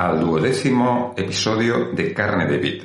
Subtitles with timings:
[0.00, 2.84] Al duodécimo episodio de Carne de Bit.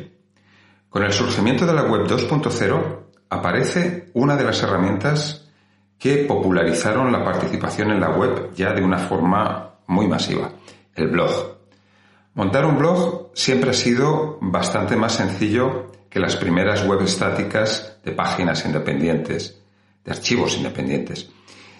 [0.89, 5.49] Con el surgimiento de la web 2.0 aparece una de las herramientas
[5.97, 10.51] que popularizaron la participación en la web ya de una forma muy masiva,
[10.93, 11.55] el blog.
[12.33, 18.11] Montar un blog siempre ha sido bastante más sencillo que las primeras web estáticas de
[18.11, 19.61] páginas independientes,
[20.03, 21.29] de archivos independientes.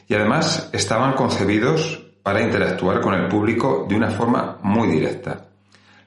[0.08, 5.46] Y además estaban concebidos para interactuar con el público de una forma muy directa.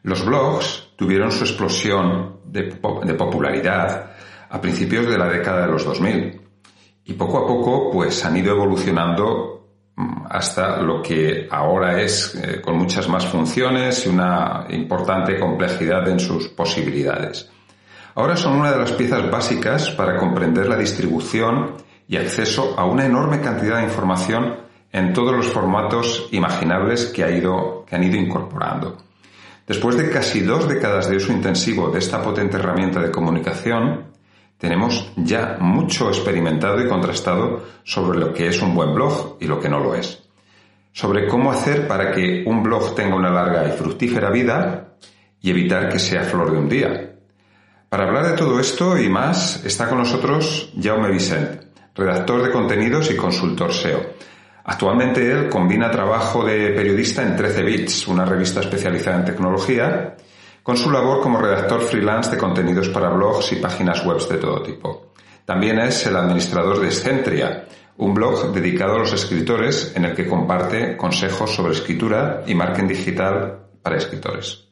[0.03, 4.17] Los blogs tuvieron su explosión de, popularidad
[4.51, 6.41] a principios de la década de los 2000
[7.05, 12.61] y poco a poco pues han ido evolucionando mm, hasta lo que ahora es eh,
[12.61, 17.49] con muchas más funciones y una importante complejidad en sus posibilidades.
[18.17, 21.77] Ahora son una de las piezas básicas para comprender la distribución
[22.09, 27.31] y acceso a una enorme cantidad de información en todos los formatos imaginables que, ha
[27.31, 28.97] ido, que han ido incorporando.
[29.67, 34.07] Después de casi dos décadas de uso intensivo de esta potente herramienta de comunicación,
[34.57, 39.61] tenemos ya mucho experimentado y contrastado sobre lo que es un buen blog y lo
[39.61, 40.23] que no lo es.
[40.93, 44.95] Sobre cómo hacer para que un blog tenga una larga y fructífera vida
[45.41, 47.15] y evitar que sea flor de un día.
[47.89, 51.63] Para hablar de todo esto y más está con nosotros Jaume Vicent,
[51.95, 54.01] redactor de contenidos y consultor SEO.
[54.71, 60.15] Actualmente él combina trabajo de periodista en 13 Bits, una revista especializada en tecnología,
[60.63, 64.63] con su labor como redactor freelance de contenidos para blogs y páginas web de todo
[64.63, 65.15] tipo.
[65.47, 67.65] También es el administrador de Scentria,
[67.97, 72.89] un blog dedicado a los escritores en el que comparte consejos sobre escritura y marketing
[72.89, 74.68] digital para escritores.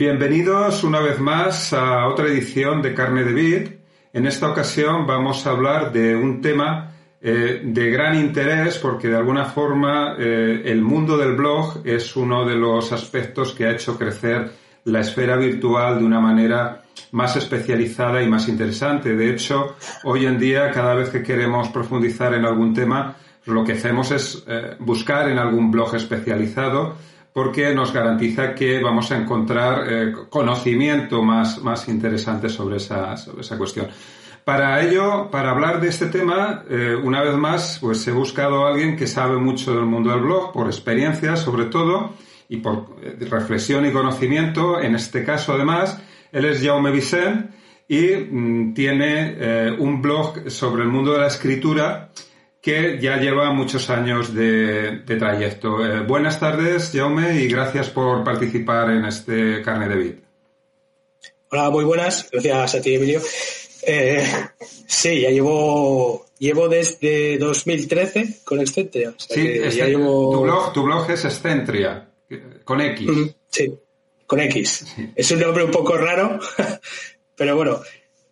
[0.00, 3.68] Bienvenidos una vez más a otra edición de Carne de Vid.
[4.12, 9.16] En esta ocasión vamos a hablar de un tema eh, de gran interés porque de
[9.16, 13.98] alguna forma eh, el mundo del blog es uno de los aspectos que ha hecho
[13.98, 14.52] crecer
[14.84, 19.16] la esfera virtual de una manera más especializada y más interesante.
[19.16, 23.16] De hecho, hoy en día, cada vez que queremos profundizar en algún tema,
[23.46, 26.94] lo que hacemos es eh, buscar en algún blog especializado
[27.32, 33.58] porque nos garantiza que vamos a encontrar eh, conocimiento más, más interesante sobre esa, esa
[33.58, 33.88] cuestión.
[34.44, 38.70] Para ello, para hablar de este tema, eh, una vez más, pues he buscado a
[38.70, 42.14] alguien que sabe mucho del mundo del blog, por experiencia sobre todo,
[42.48, 44.80] y por eh, reflexión y conocimiento.
[44.80, 46.02] En este caso, además,
[46.32, 47.50] él es Jaume Vicent
[47.86, 52.10] y mm, tiene un blog sobre el mundo de la escritura
[52.68, 55.82] que ya lleva muchos años de, trayecto.
[55.86, 60.14] Eh, buenas tardes, Jaume, y gracias por participar en este carne de vid.
[61.50, 62.28] Hola, muy buenas.
[62.30, 63.22] Gracias a ti, Emilio.
[63.86, 64.22] Eh,
[64.86, 69.14] sí, ya llevo, llevo desde 2013 con Excentria.
[69.16, 69.60] sí,
[69.94, 72.06] tu, blog, tu blog es Excentria,
[72.64, 73.10] con X.
[73.48, 73.72] Sí,
[74.26, 74.94] con X.
[75.16, 76.38] Es un nombre un poco raro,
[77.34, 77.80] pero bueno,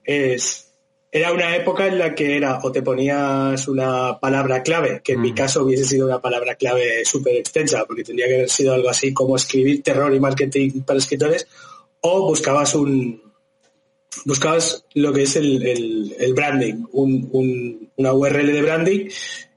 [0.04, 0.65] es,
[1.10, 5.20] era una época en la que era o te ponías una palabra clave, que en
[5.20, 5.34] mi mm.
[5.34, 9.14] caso hubiese sido una palabra clave súper extensa, porque tendría que haber sido algo así
[9.14, 11.46] como escribir terror y marketing para escritores,
[12.00, 13.22] o buscabas un
[14.24, 19.08] buscabas lo que es el, branding, una URL de branding.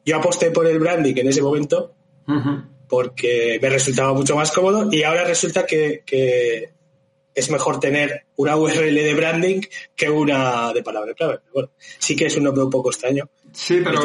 [0.05, 1.95] Yo aposté por el branding en ese momento
[2.87, 6.03] porque me resultaba mucho más cómodo y ahora resulta que
[7.39, 9.61] es mejor tener una URL de branding
[9.95, 11.39] que una de palabra clave.
[11.53, 13.29] Bueno, sí que es un nombre un poco extraño.
[13.51, 14.01] Sí, pero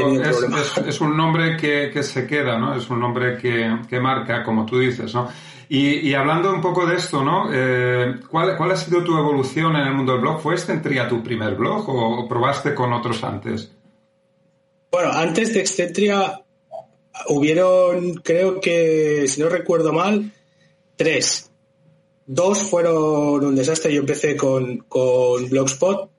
[0.87, 2.75] es, un nombre que, se queda, ¿no?
[2.77, 5.29] Es un nombre que, marca, como tú dices, ¿no?
[5.69, 7.49] Y, hablando un poco de esto, ¿no?
[7.53, 10.41] Eh, ¿cuál, ha sido tu evolución en el mundo del blog?
[10.41, 13.71] ¿Fue Excentria tu primer blog o probaste con otros antes?
[14.91, 16.41] Bueno, antes de Excentria
[17.29, 20.31] hubieron, creo que, si no recuerdo mal,
[20.97, 21.51] tres.
[22.27, 23.93] Dos fueron un desastre.
[23.93, 26.11] Yo empecé con, Blogspot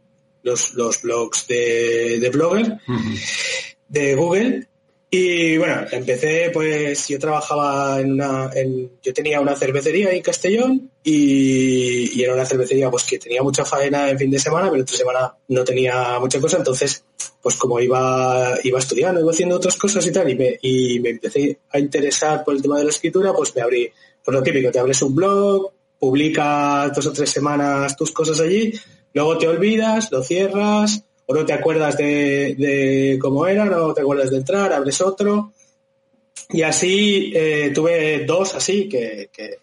[0.43, 2.77] los, los blogs de, de Blogger,
[3.87, 4.67] de Google.
[5.09, 10.91] Y bueno, empecé, pues yo trabajaba en una, en, yo tenía una cervecería en Castellón
[11.03, 14.81] y, y, era una cervecería pues que tenía mucha faena en fin de semana, pero
[14.81, 17.05] entre semana no tenía mucha cosa, entonces
[17.41, 21.11] pues como iba, iba estudiando, iba haciendo otras cosas y tal, y me, y me
[21.11, 23.89] empecé a interesar por el tema de la escritura, pues me abrí,
[24.23, 28.73] por lo típico, te abres un blog, publicas dos o tres semanas tus cosas allí,
[29.13, 34.29] luego te olvidas, lo cierras, o no te acuerdas de, cómo era, no te acuerdas
[34.29, 35.51] de entrar, abres otro.
[36.49, 39.59] Y así eh, tuve dos así, que, eh,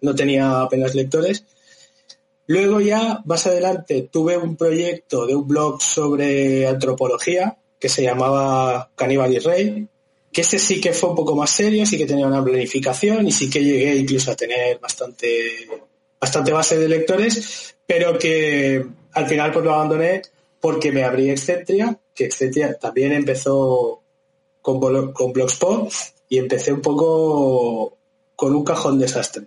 [0.00, 1.44] no tenía apenas lectores.
[2.46, 8.90] Luego ya, más adelante, tuve un proyecto de un blog sobre antropología que se llamaba
[8.94, 9.88] Caníbal y Rey,
[10.34, 13.30] que ese sí que fue un poco más serio, sí que tenía una planificación y
[13.30, 15.68] sí que llegué incluso a tener bastante,
[16.20, 20.22] bastante base de lectores, pero que al final pues lo abandoné
[20.60, 24.02] porque me abrí Excentria, que Excentria también empezó
[24.60, 25.92] con, con Blogspot
[26.28, 27.96] y empecé un poco
[28.34, 29.44] con un cajón desastre.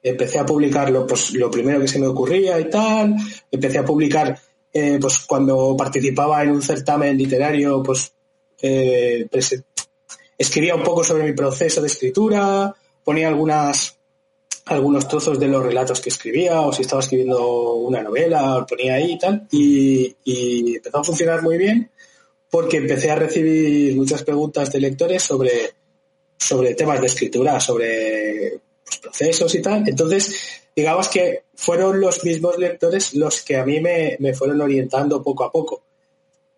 [0.00, 3.16] Empecé a publicarlo, pues lo primero que se me ocurría y tal,
[3.50, 4.38] empecé a publicar
[4.72, 8.12] eh, pues cuando participaba en un certamen literario, pues
[8.62, 9.26] eh,
[10.44, 13.98] escribía un poco sobre mi proceso de escritura, ponía algunas
[14.66, 19.12] algunos trozos de los relatos que escribía o si estaba escribiendo una novela, ponía ahí
[19.12, 19.46] y tal.
[19.50, 20.16] Y,
[20.76, 21.90] empezó a funcionar muy bien
[22.50, 25.74] porque empecé a recibir muchas preguntas de lectores sobre,
[26.38, 29.88] sobre temas de escritura, sobre pues, procesos y tal.
[29.88, 35.22] Entonces, digamos que fueron los mismos lectores los que a mí me, me fueron orientando
[35.22, 35.82] poco a poco.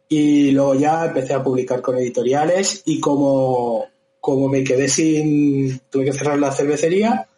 [0.09, 3.87] Y luego ya empecé a publicar con editoriales y como,
[4.21, 7.29] como me quedé sin, tuve que cerrar la cervecería,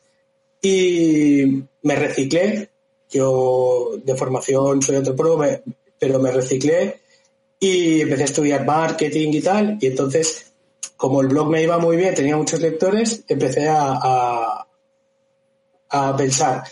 [0.60, 2.70] y me reciclé.
[3.10, 5.40] Yo de formación soy pro,
[5.98, 7.00] pero me reciclé
[7.60, 9.78] y empecé a estudiar marketing y tal.
[9.80, 10.52] Y entonces,
[10.96, 14.66] como el blog me iba muy bien, tenía muchos lectores, empecé a,
[15.90, 16.64] a, pensar,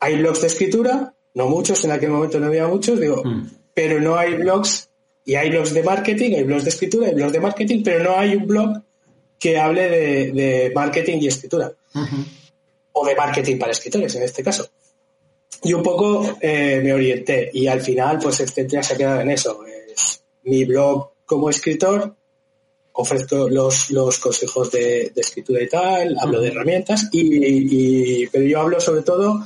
[0.00, 3.48] hay blogs de escritura, no muchos, en aquel momento no había muchos, digo, hmm.
[3.74, 4.88] Pero no hay blogs,
[5.24, 8.16] y hay blogs de marketing, hay blogs de escritura, hay blogs de marketing, pero no
[8.16, 8.82] hay un blog
[9.38, 9.88] que hable
[10.32, 11.72] de, marketing y escritura
[12.92, 14.68] o de marketing para escritores en este caso.
[15.62, 19.30] Y un poco eh, me orienté y al final pues etcétera se ha quedado en
[19.30, 19.64] eso.
[19.66, 22.14] Es mi blog como escritor,
[22.92, 28.80] ofrezco los, los consejos de, escritura y tal, hablo de herramientas, y, pero yo hablo
[28.80, 29.42] sobre todo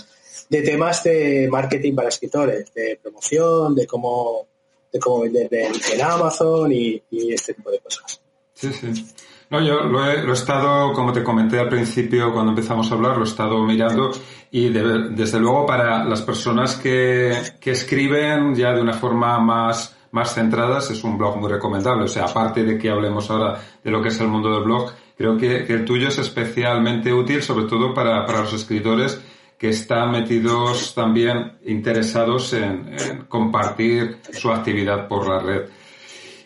[0.48, 4.46] de temas de marketing para escritores, de promoción, de cómo,
[4.92, 8.20] de cómo vender en, Amazon y, este tipo de cosas.
[8.54, 9.06] Sí, sí.
[9.50, 13.24] No, yo lo he, estado, como te comenté al principio cuando empezamos a hablar, lo
[13.24, 14.10] he estado mirando
[14.50, 20.34] y desde luego para las personas que, que escriben ya de una forma más, más
[20.34, 22.04] centradas es un blog muy recomendable.
[22.04, 24.92] O sea, aparte de que hablemos ahora de lo que es el mundo del blog,
[25.16, 29.18] creo que, el tuyo es especialmente útil, sobre todo para, para los escritores
[29.58, 35.62] que están metidos también interesados en, compartir su actividad por la red.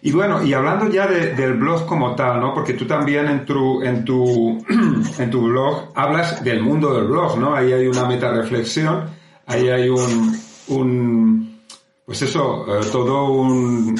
[0.05, 2.53] Y bueno, y hablando ya del blog como tal, ¿no?
[2.55, 4.64] Porque tú también en tu, en tu,
[5.19, 7.55] en tu blog hablas del mundo del blog, ¿no?
[7.55, 9.11] Ahí hay una meta reflexión,
[9.47, 10.37] ahí hay un,
[10.69, 11.61] un
[12.05, 13.95] pues eso, eh, todo un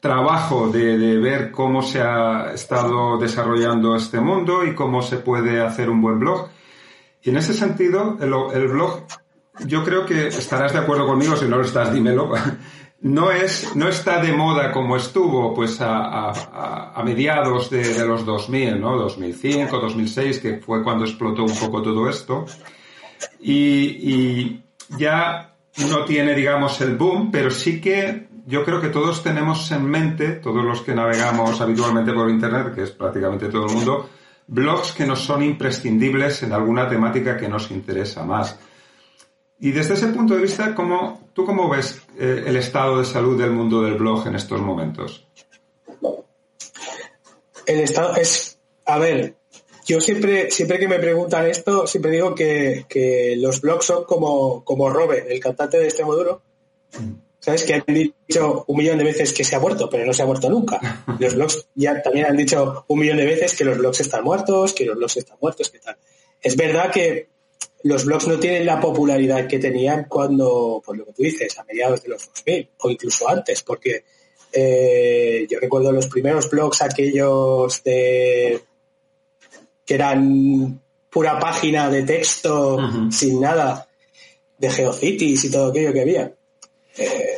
[0.00, 5.60] trabajo de, de, ver cómo se ha estado desarrollando este mundo y cómo se puede
[5.60, 6.48] hacer un buen blog.
[7.22, 9.04] Y en ese sentido, el, blog,
[9.66, 12.32] yo creo que estarás de acuerdo conmigo, si no lo estás, dímelo,
[13.00, 18.80] no es no está de moda como estuvo pues a mediados de, de, los 2000
[18.80, 22.44] no 2005 2006 que fue cuando explotó un poco todo esto.
[23.40, 24.64] Y, y
[24.98, 25.54] ya
[25.90, 30.32] no tiene digamos el boom pero sí que yo creo que todos tenemos en mente
[30.32, 34.08] todos los que navegamos habitualmente por internet que es prácticamente todo el mundo
[34.48, 38.58] blogs que nos son imprescindibles en alguna temática que nos interesa más
[39.60, 43.40] y desde ese punto de vista, ¿cómo, ¿tú cómo ves eh, el estado de salud
[43.40, 45.26] del mundo del blog en estos momentos?
[47.66, 49.34] El estado es, a ver,
[49.84, 54.64] yo siempre, siempre que me preguntan esto, siempre digo que, que los blogs son como,
[54.64, 56.40] como Robert, el cantante de Extremoduro.
[57.48, 57.62] ¿Sabes?
[57.64, 60.26] Que han dicho un millón de veces que se ha muerto, pero no se ha
[60.26, 60.78] muerto nunca.
[61.18, 64.74] Los blogs ya también han dicho un millón de veces que los blogs están muertos,
[64.74, 65.96] que los blogs están muertos, que tal.
[66.42, 67.30] Es verdad que
[67.84, 71.64] los blogs no tienen la popularidad que tenían cuando, pues lo que tú dices, a
[71.64, 74.04] mediados de los 2000 o incluso antes, porque
[74.52, 78.60] eh, yo recuerdo los primeros blogs aquellos de
[79.86, 82.76] que eran pura página de texto
[83.10, 83.88] sin nada
[84.58, 86.30] de Geocities y todo aquello que había.
[86.98, 87.37] eh,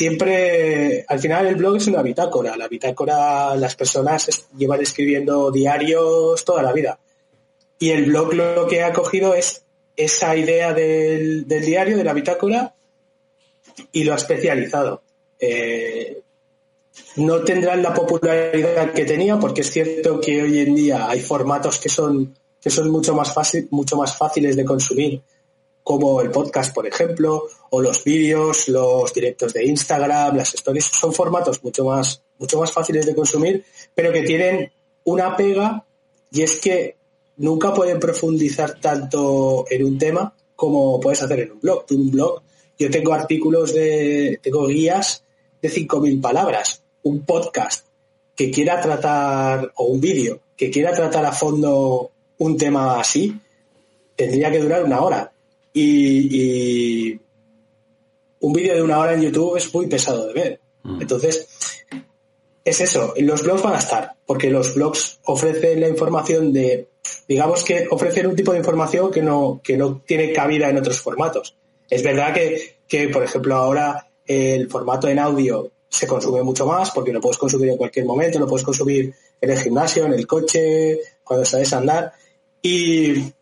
[0.00, 2.56] siempre, al final el blog es una bitácora.
[2.56, 6.98] La bitácora, las personas llevan escribiendo diarios toda la vida.
[7.78, 9.62] Y el blog lo que ha cogido es
[9.94, 12.74] esa idea del, diario, de la bitácora,
[13.92, 15.02] y lo ha especializado.
[15.38, 16.22] Eh,
[17.16, 21.78] no tendrán la popularidad que tenía, porque es cierto que hoy en día hay formatos
[21.78, 22.34] que son,
[22.86, 23.34] mucho, más
[23.68, 25.20] mucho más fáciles de consumir,
[25.82, 31.12] como el podcast, por ejemplo, o los vídeos, los directos de Instagram, las stories, son
[31.12, 34.70] formatos mucho más, mucho más fáciles de consumir, pero que tienen
[35.04, 35.84] una pega,
[36.30, 36.96] y es que
[37.38, 41.86] nunca pueden profundizar tanto en un tema como puedes hacer en un blog.
[41.88, 42.42] En un blog,
[42.78, 45.24] yo tengo artículos de, tengo guías
[45.60, 46.82] de 5.000 palabras.
[47.02, 47.86] Un podcast
[48.36, 53.34] que quiera tratar, o un vídeo que quiera tratar a fondo un tema así,
[54.14, 55.32] tendría que durar una hora.
[55.72, 57.18] Y,
[58.42, 60.60] un vídeo de una hora en YouTube es muy pesado de ver.
[60.82, 61.02] Mm.
[61.02, 61.46] Entonces,
[62.64, 66.90] es eso, los blogs van a estar, porque los blogs ofrecen la información de
[67.30, 71.00] digamos que ofrecen un tipo de información que no, que no tiene cabida en otros
[71.00, 71.56] formatos.
[71.88, 77.12] Es verdad que, por ejemplo, ahora el formato en audio se consume mucho más porque
[77.12, 80.98] lo puedes consumir en cualquier momento, lo puedes consumir en el gimnasio, en el coche,
[81.24, 82.12] cuando sales a andar.
[82.62, 83.32] Y,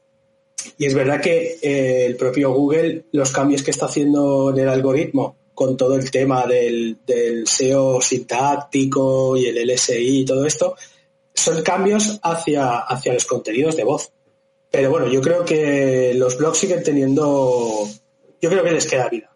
[0.79, 5.37] es verdad que eh, el propio Google, los cambios que está haciendo en el algoritmo
[5.55, 10.77] con todo el tema del, del SEO sintáctico y el LSI y todo esto,
[11.35, 14.13] son cambios hacia, hacia los contenidos de voz.
[14.71, 17.89] Pero bueno, yo creo que los blogs siguen teniendo,
[18.41, 19.35] yo creo que les queda vida.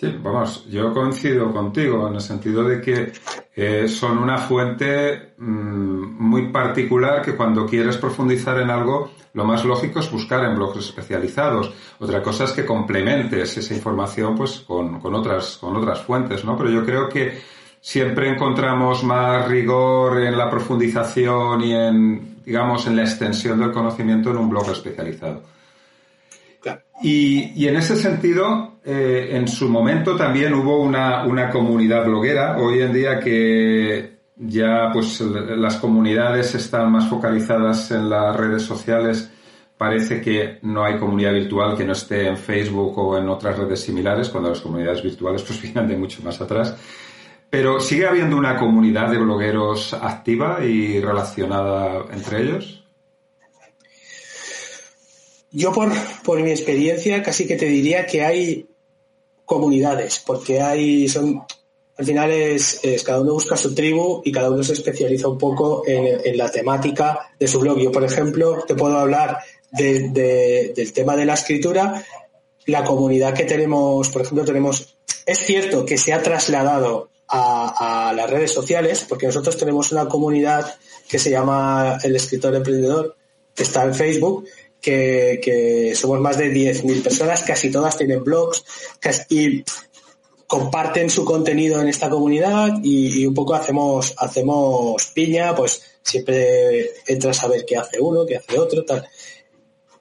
[0.00, 3.12] Sí, vamos, yo coincido contigo en el sentido de que
[3.56, 9.64] eh, son una fuente mm, muy particular que cuando quieres profundizar en algo, lo más
[9.64, 11.74] lógico es buscar en blogs especializados.
[11.98, 16.56] Otra cosa es que complementes esa información pues con, con otras, con otras fuentes, ¿no?
[16.56, 17.36] Pero yo creo que
[17.80, 24.30] siempre encontramos más rigor en la profundización y en, digamos, en la extensión del conocimiento
[24.30, 25.57] en un blog especializado.
[27.02, 32.56] Y, en ese sentido, eh, en su momento también hubo una, una, comunidad bloguera.
[32.58, 39.30] Hoy en día que ya pues las comunidades están más focalizadas en las redes sociales,
[39.76, 43.80] parece que no hay comunidad virtual que no esté en Facebook o en otras redes
[43.80, 46.76] similares, cuando las comunidades virtuales pues vienen de mucho más atrás.
[47.50, 52.77] Pero ¿sigue habiendo una comunidad de blogueros activa y relacionada entre ellos?
[55.50, 55.90] Yo por,
[56.24, 58.68] por mi experiencia casi que te diría que hay
[59.48, 61.42] comunidades, porque hay, son,
[61.96, 65.82] al final es, cada uno busca su tribu y cada uno se especializa un poco
[65.86, 67.78] en, la temática de su blog.
[67.78, 69.38] Yo, por ejemplo, te puedo hablar
[69.72, 72.04] del tema de la escritura.
[72.66, 78.28] La comunidad que tenemos, por ejemplo, tenemos, es cierto que se ha trasladado a, las
[78.28, 80.74] redes sociales, porque nosotros tenemos una comunidad
[81.08, 83.16] que se llama El Escritor Emprendedor,
[83.54, 84.46] que está en Facebook,
[84.80, 88.64] que, somos más de 10.000 personas, casi todas tienen blogs
[89.28, 89.64] y
[90.46, 97.42] comparten su contenido en esta comunidad y, un poco hacemos, hacemos piña, pues siempre entras
[97.44, 99.06] a ver qué hace uno, qué hace otro, tal.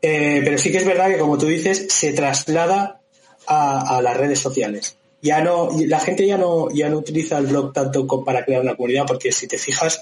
[0.01, 3.01] Eh, pero sí que es verdad que, como tú dices, se traslada
[3.45, 7.73] a las redes sociales ya no, la gente ya no, ya no utiliza el blog
[7.73, 9.99] tanto para crear una comunidad, porque si te fijas,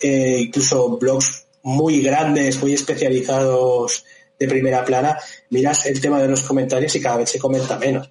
[0.00, 4.04] eh, incluso blogs muy grandes, muy especializados
[4.38, 5.18] de primera plana,
[5.50, 8.10] miras el tema de los comentarios y cada vez se comenta menos.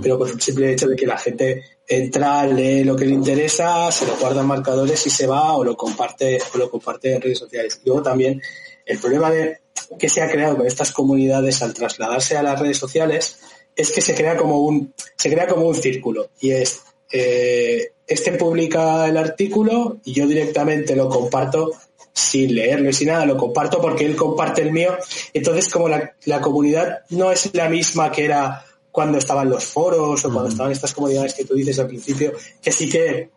[0.00, 3.92] Pero por el simple hecho de que la gente entra, lee lo que le interesa,
[3.92, 7.20] se lo guarda en marcadores y se va o lo comparte, o lo comparte en
[7.20, 7.82] redes sociales.
[7.84, 8.40] Luego también
[8.86, 9.58] el problema de
[9.98, 13.40] que se ha creado con estas comunidades al trasladarse a las redes sociales
[13.76, 16.80] es que se crea como un, se crea como un círculo y es,
[17.12, 21.72] eh, este publica el artículo y yo directamente lo comparto
[22.14, 24.96] sin leerlo y sin nada, lo comparto porque él comparte el mío.
[25.32, 30.32] Entonces, como la, comunidad no es la misma que era cuando estaban los foros o
[30.32, 33.30] cuando estaban estas comunidades que tú dices al principio, que sí que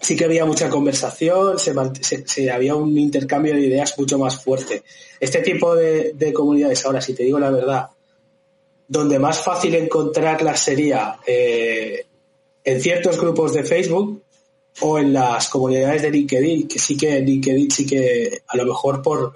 [0.00, 4.82] sí que había mucha conversación, se, había un intercambio de ideas mucho más fuerte.
[5.18, 7.86] Este tipo de, de comunidades, ahora, si te digo la verdad,
[8.88, 12.04] donde más fácil encontrarlas sería eh,
[12.64, 14.22] en ciertos grupos de Facebook
[14.80, 19.02] o en las comunidades de LinkedIn, que sí que LinkedIn sí que a lo mejor
[19.02, 19.34] por,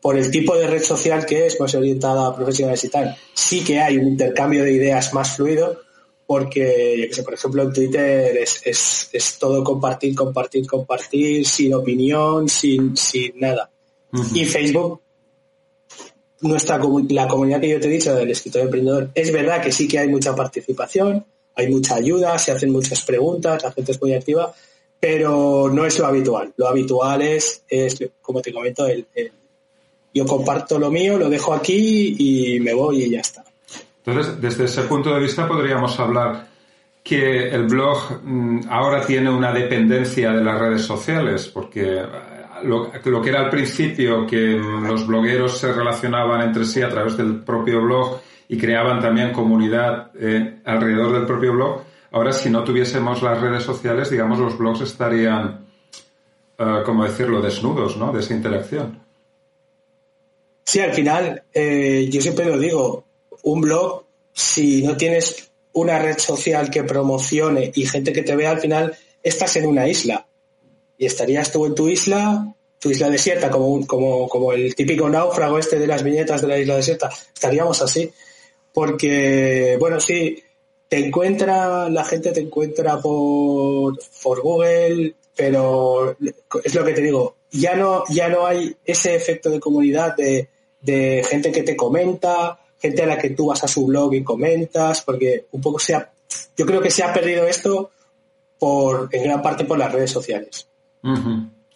[0.00, 3.62] por el tipo de red social que es, más orientada a profesionales y tal, sí
[3.62, 5.80] que hay un intercambio de ideas más fluido,
[6.26, 11.44] porque, yo que sé, por ejemplo, en Twitter es, es, es todo compartir, compartir, compartir,
[11.44, 13.68] sin opinión, sin, sin nada.
[14.34, 15.00] Y Facebook
[16.40, 19.86] nuestra la comunidad que yo te he dicho del escritor emprendedor, es verdad que sí
[19.86, 24.14] que hay mucha participación, hay mucha ayuda, se hacen muchas preguntas, la gente es muy
[24.14, 24.54] activa,
[25.00, 26.52] pero no es lo habitual.
[26.56, 27.64] Lo habitual es,
[28.20, 29.06] como te comento, el,
[30.12, 33.42] yo comparto lo mío, lo dejo aquí y me voy y ya está.
[34.04, 36.48] Entonces, desde ese punto de vista podríamos hablar
[37.02, 42.02] que el blog mm, ahora tiene una dependencia de las redes sociales, porque
[42.64, 42.90] lo,
[43.22, 47.80] que era al principio, que los blogueros se relacionaban entre sí a través del propio
[47.82, 53.40] blog y creaban también comunidad eh, alrededor del propio blog, ahora si no tuviésemos las
[53.40, 55.66] redes sociales, digamos, los blogs estarían,
[56.58, 58.12] uh, como decirlo, desnudos, ¿no?
[58.12, 59.00] De esa interacción.
[60.64, 63.04] Sí, al final, eh, yo siempre lo digo,
[63.42, 68.50] un blog, si no tienes una red social que promocione y gente que te vea,
[68.50, 70.26] al final estás en una isla
[70.96, 75.58] y estarías tú en tu isla, tu isla desierta, como, como, como el típico náufrago
[75.58, 78.10] este de las viñetas de la isla desierta, estaríamos así.
[78.72, 80.42] Porque, bueno, sí,
[80.90, 86.16] te encuentra, la gente te encuentra por, por Google, pero
[86.64, 90.48] es lo que te digo, ya no, ya no hay ese efecto de comunidad de,
[90.80, 94.24] de gente que te comenta, gente a la que tú vas a su blog y
[94.24, 96.10] comentas, porque un poco se ha,
[96.56, 97.92] yo creo que se ha perdido esto
[98.58, 100.68] por, en gran parte por las redes sociales.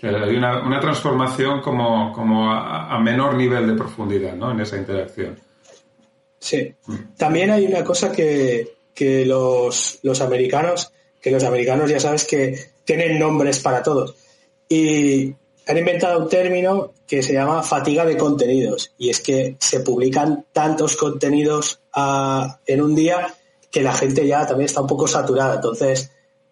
[0.02, 4.50] Hay una, transformación como, como a, menor nivel de profundidad ¿no?
[4.50, 5.38] en esa interacción.
[6.40, 6.74] Sí.
[6.86, 6.96] Mm.
[7.16, 12.58] También hay una cosa que, que los, los americanos, que los americanos ya sabes que
[12.84, 14.14] tienen nombres para todos.
[14.68, 15.34] Y
[15.66, 18.92] han inventado un término que se llama fatiga de contenidos.
[18.98, 23.34] Y es que se publican tantos contenidos ah, en un día
[23.70, 25.56] que la gente ya también está un poco saturada.
[25.56, 26.10] Entonces,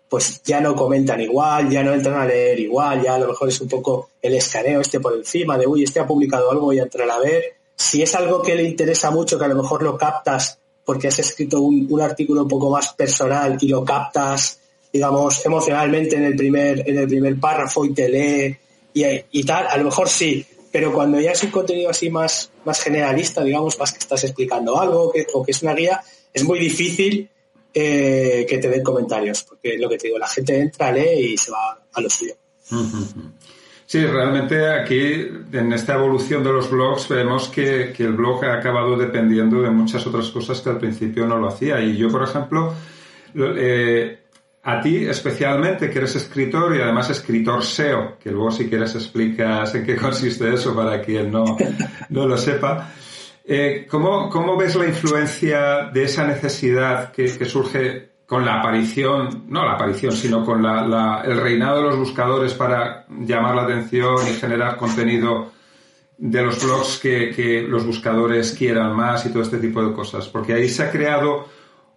[0.09, 3.49] pues ya no comentan igual, ya no entran a leer igual, ya a lo mejor
[3.49, 6.81] es un poco el escaneo este por encima de, uy, este ha publicado algo, y
[6.81, 7.57] entrar a ver.
[7.75, 11.19] Si es algo que le interesa mucho, que a lo mejor lo captas porque has
[11.19, 14.61] escrito un, artículo un poco más personal y lo captas,
[14.93, 18.57] digamos, emocionalmente en el primer, en el primer párrafo y te lee
[18.95, 22.81] y, tal, a lo mejor sí, pero cuando ya es un contenido así más, más
[22.81, 26.59] generalista, digamos, más que estás explicando algo que, o que es una guía, es muy
[26.59, 27.29] difícil
[27.73, 31.37] eh, que te den comentarios, porque lo que te digo, la gente entra, lee y
[31.39, 32.35] se va a lo suyo.
[33.93, 38.97] Sí, realmente aquí en esta evolución de los blogs vemos que, el blog ha acabado
[38.97, 41.79] dependiendo de muchas otras cosas que al principio no lo hacía.
[41.79, 42.73] Y yo, por ejemplo,
[43.35, 44.19] eh,
[44.63, 49.75] a ti especialmente, que eres escritor y además escritor SEO, que luego si quieres explicas
[49.75, 51.45] en qué consiste eso para quien no,
[52.09, 52.95] no lo sepa.
[53.45, 59.75] Eh, ¿cómo, ves la influencia de esa necesidad que, surge con la aparición, no la
[59.75, 65.53] aparición, sino con el reinado de los buscadores para llamar la atención y generar contenido
[66.17, 70.29] de los blogs que, los buscadores quieran más y todo este tipo de cosas?
[70.29, 71.47] Porque ahí se ha creado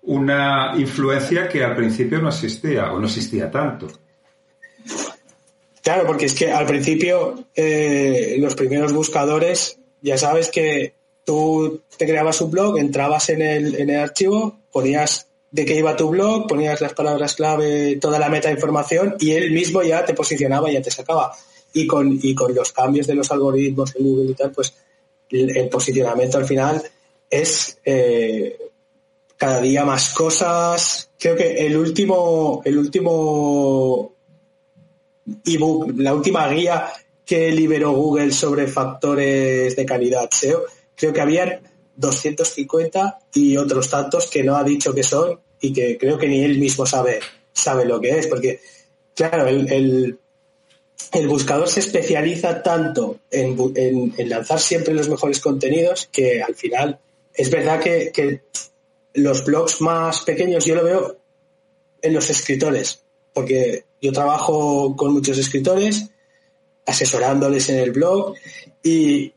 [0.01, 3.87] una influencia que al principio no existía o no existía tanto.
[5.81, 10.95] Claro, porque es que al principio eh, los primeros buscadores, ya sabes que
[11.25, 15.95] tú te creabas un blog, entrabas en el, en el archivo, ponías de qué iba
[15.95, 20.13] tu blog, ponías las palabras clave, toda la meta información y él mismo ya te
[20.13, 21.33] posicionaba, ya te sacaba.
[21.71, 24.73] Y con, y con los cambios de los algoritmos en Google y tal, pues
[25.29, 26.83] el, posicionamiento al final
[27.29, 28.57] es eh,
[29.37, 31.09] cada día más cosas.
[31.17, 34.13] Creo que el último, el último
[35.45, 36.91] ebook, la última guía
[37.25, 40.65] que liberó Google sobre factores de calidad SEO
[40.95, 41.61] creo que habían
[41.95, 46.43] 250 y otros tantos que no ha dicho que son y que creo que ni
[46.43, 47.19] él mismo sabe,
[47.53, 48.59] sabe lo que es, porque
[49.13, 50.17] claro, el,
[51.11, 56.99] el, buscador se especializa tanto en, en, lanzar siempre los mejores contenidos que al final
[57.33, 58.41] es verdad que, que
[59.13, 61.17] los blogs más pequeños yo lo veo
[62.01, 66.09] en los escritores, porque yo trabajo con muchos escritores
[66.85, 68.35] asesorándoles en el blog
[68.83, 69.33] y,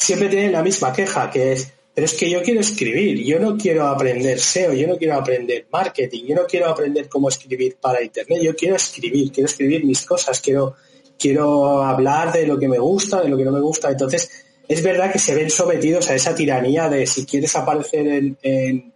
[0.00, 3.56] siempre tienen la misma queja, que es, pero es que yo quiero escribir, yo no
[3.56, 8.02] quiero aprender SEO, yo no quiero aprender marketing, yo no quiero aprender cómo escribir para
[8.02, 10.76] Internet, yo quiero escribir, quiero escribir mis cosas, quiero,
[11.18, 13.90] quiero hablar de lo que me gusta, de lo que no me gusta.
[13.90, 14.30] Entonces,
[14.68, 18.92] es verdad que se ven sometidos a esa tiranía de si quieres aparecer en, en,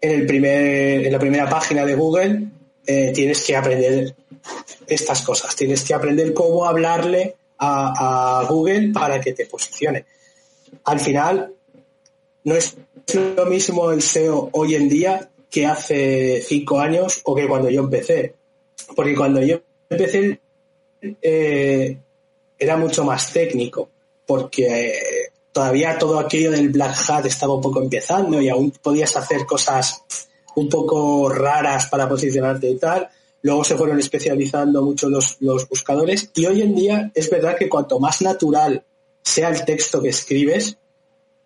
[0.00, 2.46] el primer, en la primera página de Google,
[2.86, 4.14] eh, tienes que aprender
[4.86, 10.04] estas cosas, tienes que aprender cómo hablarle a, Google para que te posicione.
[10.84, 11.52] Al final,
[12.44, 12.76] no es
[13.14, 17.82] lo mismo el SEO hoy en día que hace cinco años o que cuando yo
[17.82, 18.34] empecé.
[18.96, 20.40] Porque cuando yo empecé
[21.20, 21.98] eh,
[22.58, 23.88] era mucho más técnico,
[24.26, 29.44] porque todavía todo aquello del Black Hat estaba un poco empezando y aún podías hacer
[29.44, 30.04] cosas
[30.54, 33.08] un poco raras para posicionarte y tal.
[33.42, 37.68] Luego se fueron especializando mucho los, los buscadores y hoy en día es verdad que
[37.68, 38.84] cuanto más natural
[39.22, 40.78] sea el texto que escribes,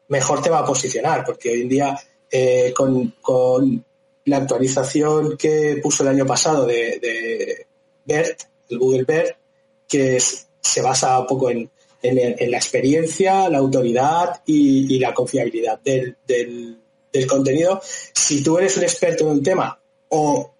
[0.08, 1.98] mejor te va a posicionar, porque hoy en día
[2.30, 3.84] eh, con, con,
[4.24, 7.66] la actualización que puso el año pasado de, de
[8.04, 9.36] BERT, el Google BERT,
[9.86, 11.70] que se basa un poco en,
[12.02, 16.78] en, la experiencia, la autoridad y, la confiabilidad del, del,
[17.26, 17.80] contenido.
[17.82, 19.78] Si tú eres un experto en un tema
[20.10, 20.52] o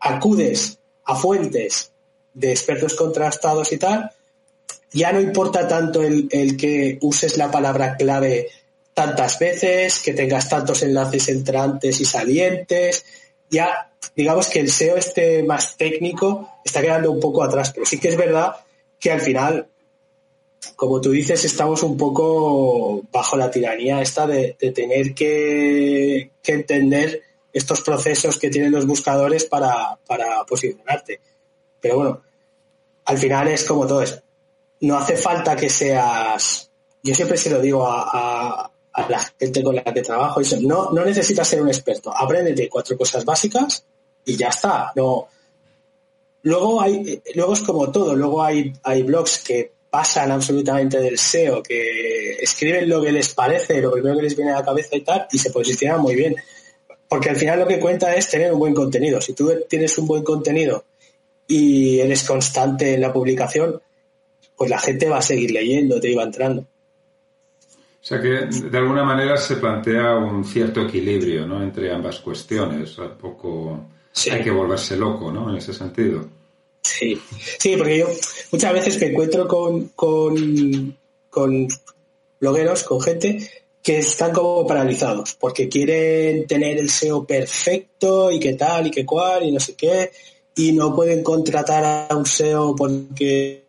[0.00, 1.92] acudes a fuentes
[2.32, 4.10] de expertos contrastados y tal,
[4.92, 8.48] ya no importa tanto el, el, que uses la palabra clave
[8.94, 13.04] tantas veces, que tengas tantos enlaces entrantes y salientes,
[13.50, 17.98] ya digamos que el SEO este más técnico está quedando un poco atrás, pero sí
[17.98, 18.54] que es verdad
[18.98, 19.68] que al final
[20.76, 27.80] como tú dices, estamos un poco bajo la tiranía esta de, tener que, entender estos
[27.82, 29.98] procesos que tienen los buscadores para,
[30.48, 31.20] posicionarte.
[31.80, 32.22] Pero bueno,
[33.04, 34.20] al final es como todo eso.
[34.80, 36.70] No hace falta que seas,
[37.02, 38.70] yo siempre se lo digo a,
[39.08, 43.24] la gente con la que trabajo, no, no necesitas ser un experto, apréndete cuatro cosas
[43.24, 43.84] básicas
[44.24, 44.92] y ya está.
[44.94, 45.28] No,
[46.42, 51.62] luego hay, luego es como todo, luego hay, hay blogs que pasan absolutamente del SEO,
[51.62, 55.02] que escriben lo que les parece, lo primero que les viene a la cabeza y
[55.02, 56.34] tal, y se posicionan muy bien.
[57.08, 59.20] Porque al final lo que cuenta es tener un buen contenido.
[59.20, 60.84] Si tú tienes un buen contenido
[61.46, 63.80] y eres constante en la publicación,
[64.56, 66.66] pues la gente va a seguir leyendo, te iba entrando.
[68.04, 71.62] O sea que de alguna manera se plantea un cierto equilibrio ¿no?
[71.62, 72.98] entre ambas cuestiones.
[72.98, 73.86] Un poco
[74.30, 75.48] hay que volverse loco ¿no?
[75.48, 76.28] en ese sentido.
[76.82, 77.18] Sí,
[77.58, 78.08] sí, porque yo
[78.52, 80.94] muchas veces me encuentro con, con,
[81.30, 81.66] con
[82.38, 83.38] blogueros, con gente
[83.82, 89.06] que están como paralizados, porque quieren tener el SEO perfecto y qué tal y qué
[89.06, 90.10] cual y no sé qué,
[90.56, 93.64] y no pueden contratar a un SEO porque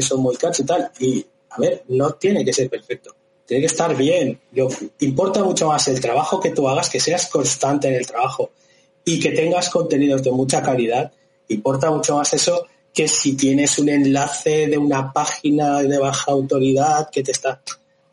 [0.00, 0.88] son muy caros y tal.
[1.00, 3.12] Y, a ver, no tiene que ser perfecto,
[3.52, 4.40] tiene que estar bien.
[4.50, 4.68] Yo,
[5.00, 8.50] importa mucho más el trabajo que tú hagas, que seas constante en el trabajo
[9.04, 11.12] y que tengas contenidos de mucha calidad
[11.48, 17.10] Importa mucho más eso que si tienes un enlace de una página de baja autoridad
[17.10, 17.60] que te está...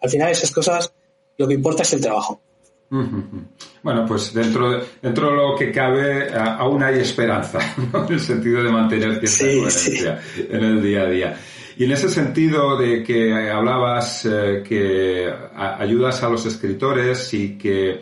[0.02, 0.92] Al final esas cosas,
[1.38, 2.42] lo que importa es el trabajo.
[3.82, 8.62] Bueno, pues dentro de, dentro de lo que cabe aún hay esperanza, en el sentido
[8.62, 11.40] de mantener cierta coherencia en el día a día.
[11.80, 18.02] Y en ese sentido de que hablabas eh, que ayudas a los escritores y que,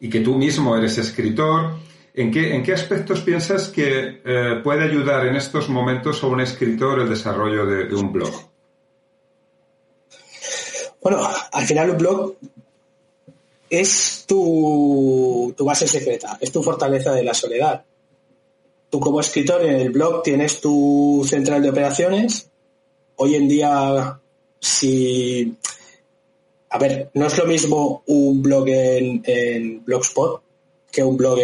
[0.00, 1.74] y que tú mismo eres escritor,
[2.18, 7.10] ¿En qué, aspectos piensas que eh, puede ayudar en estos momentos a un escritor el
[7.10, 8.32] desarrollo de, un blog?
[11.02, 12.36] Bueno, al final un blog
[13.68, 17.84] es tu, tu, base secreta, es tu fortaleza de la soledad.
[18.88, 22.50] Tú como escritor en el blog tienes tu central de operaciones.
[23.16, 24.20] Hoy en día,
[24.60, 25.56] si...
[26.70, 30.42] A ver, no es lo mismo un blog en, en Blogspot
[30.96, 31.38] que un blog,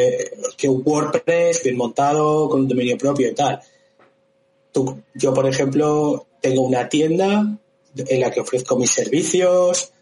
[0.57, 3.61] que un WordPress bien montado, con un dominio propio y tal.
[5.15, 7.59] yo, por ejemplo, tengo una tienda
[7.95, 9.93] en la que ofrezco mis servicios,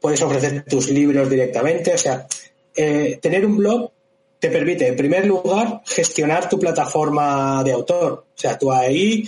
[0.00, 2.26] puedes ofrecer tus libros directamente, o sea,
[2.74, 3.92] eh, tener un blog
[4.40, 8.24] te permite, en primer lugar, gestionar tu plataforma de autor.
[8.34, 9.22] O sea, tú ahí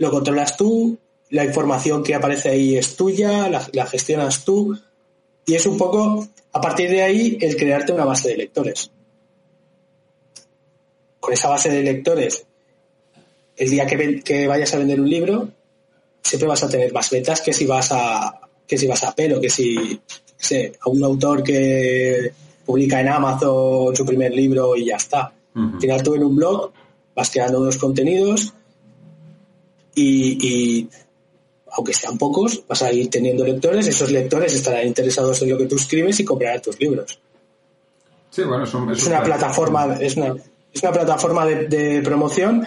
[0.00, 0.98] lo controlas tú,
[1.30, 4.76] la información que aparece ahí es tuya, la gestionas tú,
[5.46, 8.90] y es un poco a partir de ahí, el crearte una base de lectores.
[11.20, 12.44] Con esa base de lectores,
[13.56, 15.48] el día que, vayas a vender un libro,
[16.22, 19.40] siempre vas a tener más ventas que si vas a que si vas a pelo,
[19.40, 20.00] que si
[20.36, 22.32] sé, a un autor que
[22.64, 25.32] publica en Amazon su primer libro y ya está.
[25.54, 26.72] Al final tú en un blog
[27.14, 28.54] vas creando unos contenidos
[29.94, 30.88] y
[31.72, 35.66] aunque sean pocos, vas a ir teniendo lectores, esos lectores estarán interesados en lo que
[35.66, 37.20] tú escribes y comprarán tus libros.
[38.30, 40.36] Sí, bueno, es, una plataforma, es una,
[40.72, 42.64] es una plataforma de, promoción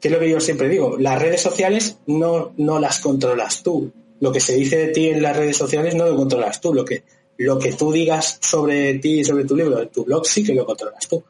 [0.00, 3.90] que es lo que yo siempre digo, las redes sociales no, no las controlas tú.
[4.20, 6.74] Lo que se dice de ti en las redes sociales no lo controlas tú.
[6.74, 7.04] Lo que,
[7.38, 10.54] lo que tú digas sobre ti y sobre tu libro en tu blog sí que
[10.54, 11.24] lo controlas tú.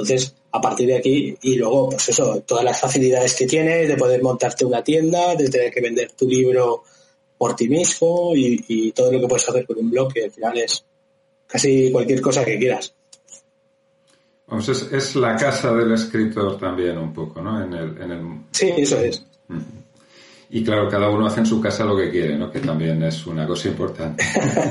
[0.00, 3.96] Entonces, a partir de aquí, y luego, pues eso, todas las facilidades que tienes de
[3.96, 6.82] poder montarte una tienda, de tener que vender tu libro
[7.38, 10.58] por ti mismo y, todo lo que puedes hacer con un blog, que al final
[10.58, 10.84] es
[11.46, 12.94] casi cualquier cosa que quieras.
[14.46, 17.62] Vamos, es, la casa del escritor también un poco, ¿no?
[17.62, 19.24] En el, Sí, eso es.
[20.50, 22.50] Y claro, cada uno hace en su casa lo que quiere, ¿no?
[22.50, 24.24] Que también es una cosa importante.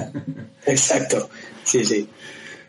[0.65, 1.29] Exacto,
[1.63, 2.09] sí, sí.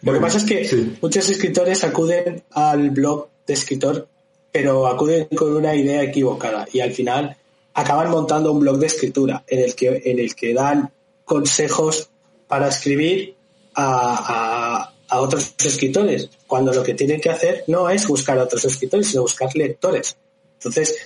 [0.02, 4.08] Lo que pasa es que muchos escritores acuden al blog de escritor,
[4.50, 7.36] pero acuden con una idea equivocada y al final
[7.74, 10.90] acaban montando un blog de escritura en el que, en el que dan
[11.24, 12.10] consejos
[12.48, 13.36] para escribir
[13.74, 18.64] a, a otros escritores, cuando lo que tienen que hacer no es buscar a otros
[18.64, 20.16] escritores, sino buscar lectores.
[20.54, 20.96] Entonces,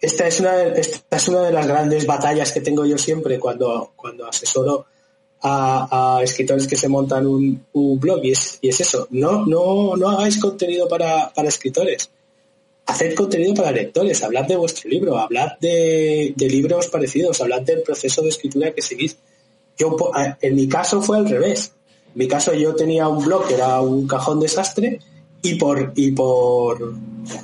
[0.00, 3.92] esta es una, esta es una de las grandes batallas que tengo yo siempre cuando,
[3.94, 4.86] cuando asesoro
[5.46, 10.08] a, escritores que se montan un, blog y es, y es, eso, no, no, no
[10.10, 12.10] hagáis contenido para, escritores,
[12.86, 17.82] haced contenido para lectores, hablad de vuestro libro, hablad de, de libros parecidos, hablad del
[17.82, 19.16] proceso de escritura que seguís.
[19.78, 19.96] Yo,
[20.40, 21.72] en mi caso fue al revés.
[22.06, 25.00] En mi caso yo tenía un blog que era un cajón desastre
[25.42, 26.94] y por, y por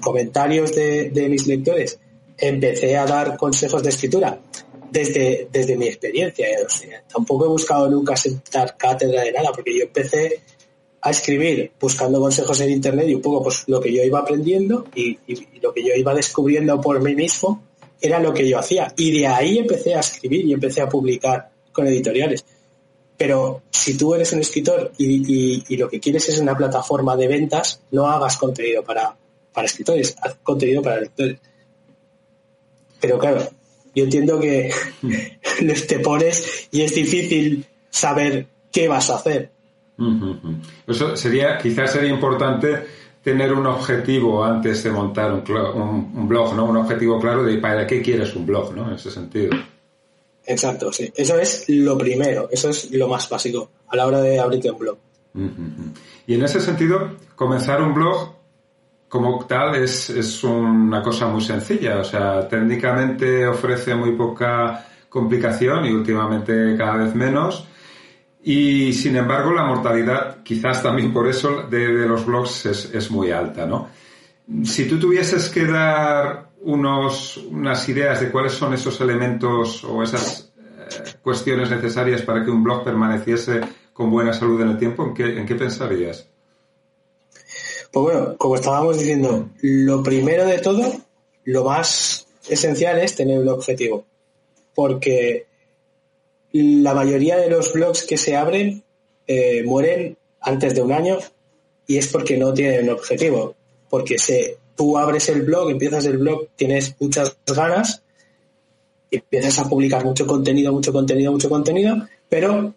[0.00, 1.98] comentarios de, de mis lectores
[2.38, 4.40] empecé a dar consejos de escritura
[4.92, 6.46] desde, desde mi experiencia.
[6.68, 10.42] Sea, tampoco he buscado nunca sentar cátedra de nada, porque yo empecé
[11.00, 14.86] a escribir buscando consejos en internet y un poco pues lo que yo iba aprendiendo
[14.94, 15.18] y,
[15.60, 17.62] lo que yo iba descubriendo por mí mismo
[18.00, 18.92] era lo que yo hacía.
[18.96, 22.44] Y de ahí empecé a escribir y empecé a publicar con editoriales.
[23.16, 27.28] Pero si tú eres un escritor y, y, lo que quieres es una plataforma de
[27.28, 29.16] ventas, no hagas contenido para,
[29.52, 31.38] para escritores, haz contenido para lectores.
[33.00, 33.48] Pero claro,
[33.94, 34.70] yo entiendo que
[35.88, 39.50] te pones y es difícil saber qué vas a hacer.
[40.86, 42.86] Eso sería, quizás sería importante
[43.22, 46.64] tener un objetivo antes de montar un, un, blog, ¿no?
[46.64, 48.88] Un objetivo claro de para qué quieres un blog, ¿no?
[48.88, 49.50] En ese sentido.
[50.44, 51.12] Exacto, sí.
[51.14, 54.78] Eso es lo primero, eso es lo más básico a la hora de abrirte un
[54.78, 54.98] blog.
[56.26, 58.34] Y en ese sentido, comenzar un blog
[59.12, 61.98] como tal es, es, una cosa muy sencilla.
[61.98, 67.68] O sea, técnicamente ofrece muy poca complicación y últimamente cada vez menos.
[68.42, 73.30] Y sin embargo, la mortalidad, quizás también por eso, de, los blogs es, es, muy
[73.30, 73.90] alta, ¿no?
[74.64, 80.54] Si tú tuvieses que dar unos, unas ideas de cuáles son esos elementos o esas
[80.56, 83.60] eh, cuestiones necesarias para que un blog permaneciese
[83.92, 86.31] con buena salud en el tiempo, ¿en qué, en qué pensarías?
[87.92, 90.92] Pues bueno, como estábamos diciendo, lo primero de todo,
[91.44, 94.06] lo más esencial es tener un objetivo.
[94.74, 95.44] Porque
[96.52, 98.82] la mayoría de los blogs que se abren
[99.26, 101.18] eh, mueren antes de un año
[101.86, 103.54] y es porque no tienen un objetivo.
[103.90, 108.02] Porque se, tú abres el blog, empiezas el blog, tienes muchas ganas,
[109.10, 112.72] empiezas a publicar mucho contenido, mucho contenido, mucho contenido, pero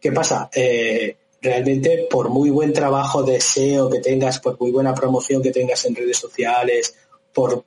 [0.00, 0.48] ¿qué pasa?
[0.54, 5.50] Eh, realmente por muy buen trabajo de SEO que tengas, por muy buena promoción que
[5.50, 6.94] tengas en redes sociales,
[7.32, 7.64] por,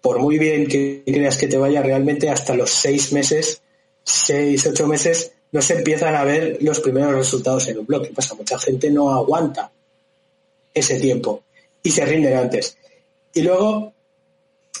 [0.00, 3.62] por muy bien que creas que te vaya, realmente hasta los seis meses,
[4.04, 8.02] seis, ocho meses, no se empiezan a ver los primeros resultados en un blog.
[8.06, 8.34] ¿Qué pasa?
[8.34, 9.72] Mucha gente no aguanta
[10.72, 11.42] ese tiempo
[11.82, 12.76] y se rinden antes.
[13.34, 13.92] Y luego,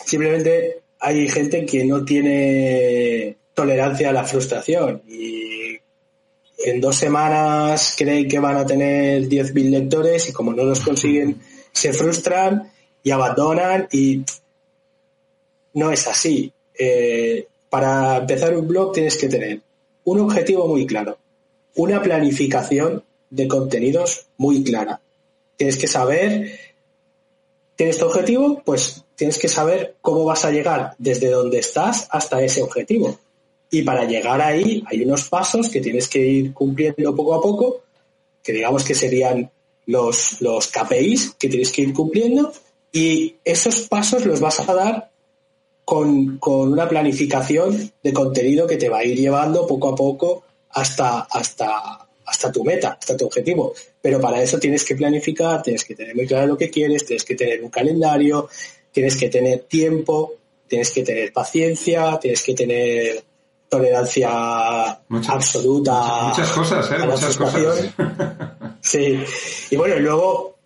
[0.04, 5.57] simplemente hay gente que no tiene tolerancia a la frustración y
[6.68, 11.40] en dos semanas creen que van a tener 10.000 lectores y como no los consiguen
[11.72, 12.70] se frustran
[13.02, 14.24] y abandonan y
[15.74, 16.52] no es así.
[16.78, 19.60] Eh, para empezar un blog tienes que tener
[20.04, 21.18] un objetivo muy claro,
[21.76, 25.00] una planificación de contenidos muy clara.
[25.56, 26.58] Tienes que saber,
[27.76, 32.42] tienes tu objetivo, pues tienes que saber cómo vas a llegar desde donde estás hasta
[32.42, 33.18] ese objetivo.
[33.70, 37.82] Y para llegar ahí hay unos pasos que tienes que ir cumpliendo poco a poco,
[38.42, 39.50] que digamos que serían
[39.86, 42.52] los, los KPIs que tienes que ir cumpliendo
[42.92, 45.10] y esos pasos los vas a dar
[45.84, 51.20] con, una planificación de contenido que te va a ir llevando poco a poco hasta,
[51.20, 53.72] hasta, hasta tu meta, hasta tu objetivo.
[54.00, 57.24] Pero para eso tienes que planificar, tienes que tener muy claro lo que quieres, tienes
[57.24, 58.48] que tener un calendario,
[58.92, 60.34] tienes que tener tiempo,
[60.66, 63.24] tienes que tener paciencia, tienes que tener
[63.68, 64.30] tolerancia
[65.28, 66.28] absoluta.
[66.28, 67.06] Muchas, cosas, ¿eh?
[67.06, 67.94] Muchas cosas.
[68.80, 69.22] sí.
[69.70, 70.56] Y bueno, y luego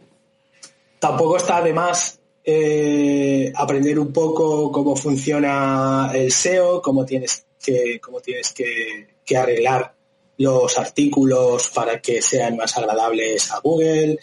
[0.98, 8.00] tampoco está de más eh, aprender un poco cómo funciona el SEO, cómo tienes que,
[8.00, 9.94] cómo tienes que, arreglar
[10.36, 14.18] los artículos para que sean más agradables a Google.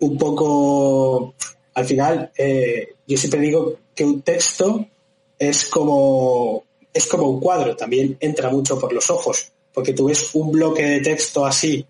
[0.00, 1.34] Un poco,
[1.74, 4.86] al final, eh, yo siempre digo que un texto
[5.38, 6.64] es como
[6.96, 10.82] es como un cuadro, también entra mucho por los ojos, porque tú ves un bloque
[10.82, 11.86] de texto así,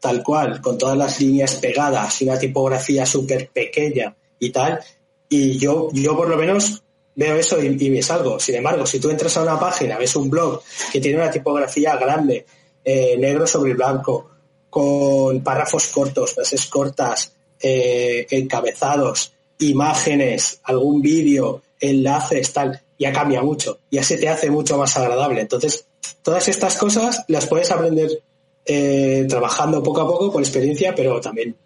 [0.00, 4.80] tal cual, con todas las líneas pegadas y una tipografía súper pequeña y tal,
[5.28, 6.82] y yo, yo por lo menos
[7.14, 8.38] veo eso y, y, me salgo.
[8.38, 11.96] Sin embargo, si tú entras a una página, ves un blog que tiene una tipografía
[11.96, 12.46] grande,
[12.84, 14.30] eh, negro sobre blanco,
[14.70, 23.78] con párrafos cortos, frases cortas, eh, encabezados, imágenes, algún vídeo, enlaces, tal, ya cambia mucho,
[23.90, 25.40] ya se te hace mucho más agradable.
[25.40, 25.86] Entonces,
[26.22, 28.22] todas estas cosas las puedes aprender
[28.64, 31.56] eh, trabajando poco a poco por experiencia, pero también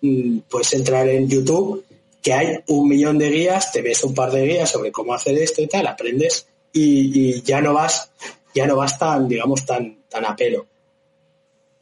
[0.00, 1.84] mm, puedes entrar en YouTube,
[2.22, 5.36] que hay un millón de guías, te ves un par de guías sobre cómo hacer
[5.38, 8.10] esto y tal, aprendes y, ya no vas,
[8.54, 10.66] ya no vas tan, digamos, tan, tan a pelo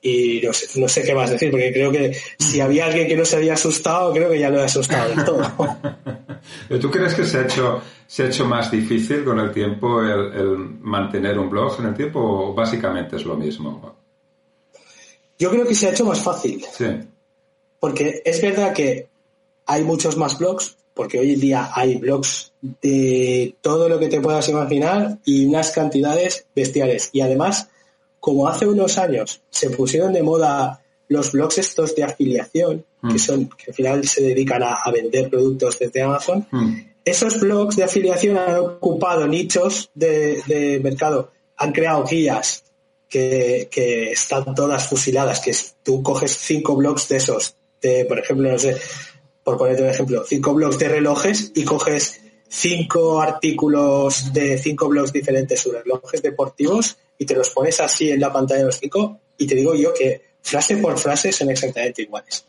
[0.07, 3.17] y no sé, no sé qué más decir, porque creo que si había alguien que
[3.17, 5.43] no se había asustado, creo que ya lo he asustado del todo.
[6.81, 10.57] ¿Tú crees que se ha hecho, se ha hecho más difícil con el tiempo el,
[10.83, 13.97] mantener un blog en el tiempo o básicamente es lo mismo?
[15.39, 16.63] Yo creo que se ha hecho más fácil.
[16.71, 16.87] Sí.
[17.81, 19.09] Porque es verdad que
[19.65, 24.21] hay muchos más blogs, porque hoy en día hay blogs de todo lo que te
[24.21, 27.09] puedas imaginar y unas cantidades bestiales.
[27.15, 27.71] Y además,
[28.25, 33.19] como hace unos años se pusieron de moda los blogs estos de afiliación, que mm.
[33.19, 36.75] son, que al final se dedican a, vender productos desde Amazon, mm.
[37.05, 42.65] esos blogs de afiliación han ocupado nichos de, mercado, han creado guías
[43.11, 43.69] que,
[44.13, 48.75] están todas fusiladas, que tú coges cinco blogs de esos, de, por ejemplo, no sé,
[49.45, 55.13] por ponerte un ejemplo, cinco blogs de relojes y coges cinco artículos de cinco blogs
[55.13, 59.19] diferentes sobre relojes deportivos y te los pones así en la pantalla de los cinco
[59.37, 62.45] y te digo yo que frase por frase son exactamente iguales.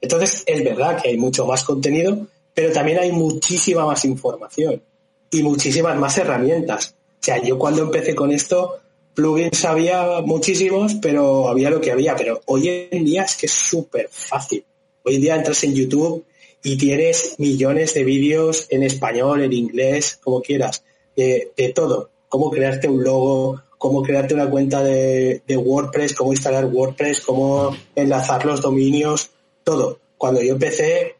[0.00, 4.82] Entonces, es verdad que hay mucho más contenido, pero también hay muchísima más información
[5.30, 6.94] y muchísimas más herramientas.
[7.20, 8.80] O sea, yo cuando empecé con esto,
[9.14, 12.14] plugins había muchísimos, pero había lo que había.
[12.14, 14.62] Pero hoy en día es que es súper fácil.
[15.02, 16.24] Hoy en día entras en YouTube
[16.66, 20.82] y tienes millones de vídeos en español, en inglés, como quieras,
[21.14, 22.08] de, todo.
[22.26, 28.46] Cómo crearte un logo, cómo crearte una cuenta de, WordPress, cómo instalar WordPress, cómo enlazar
[28.46, 29.30] los dominios,
[29.62, 29.98] todo.
[30.16, 31.16] Cuando yo empecé,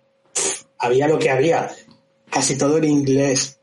[0.79, 1.71] había lo que había,
[2.31, 3.59] casi todo en inglés,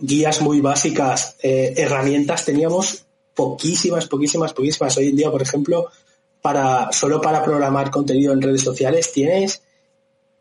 [0.00, 3.04] guías muy básicas, eh, herramientas teníamos
[3.34, 4.96] poquísimas, poquísimas, poquísimas.
[4.96, 5.90] Hoy en día, por ejemplo,
[6.40, 9.60] para solo para programar contenido en redes sociales tienes,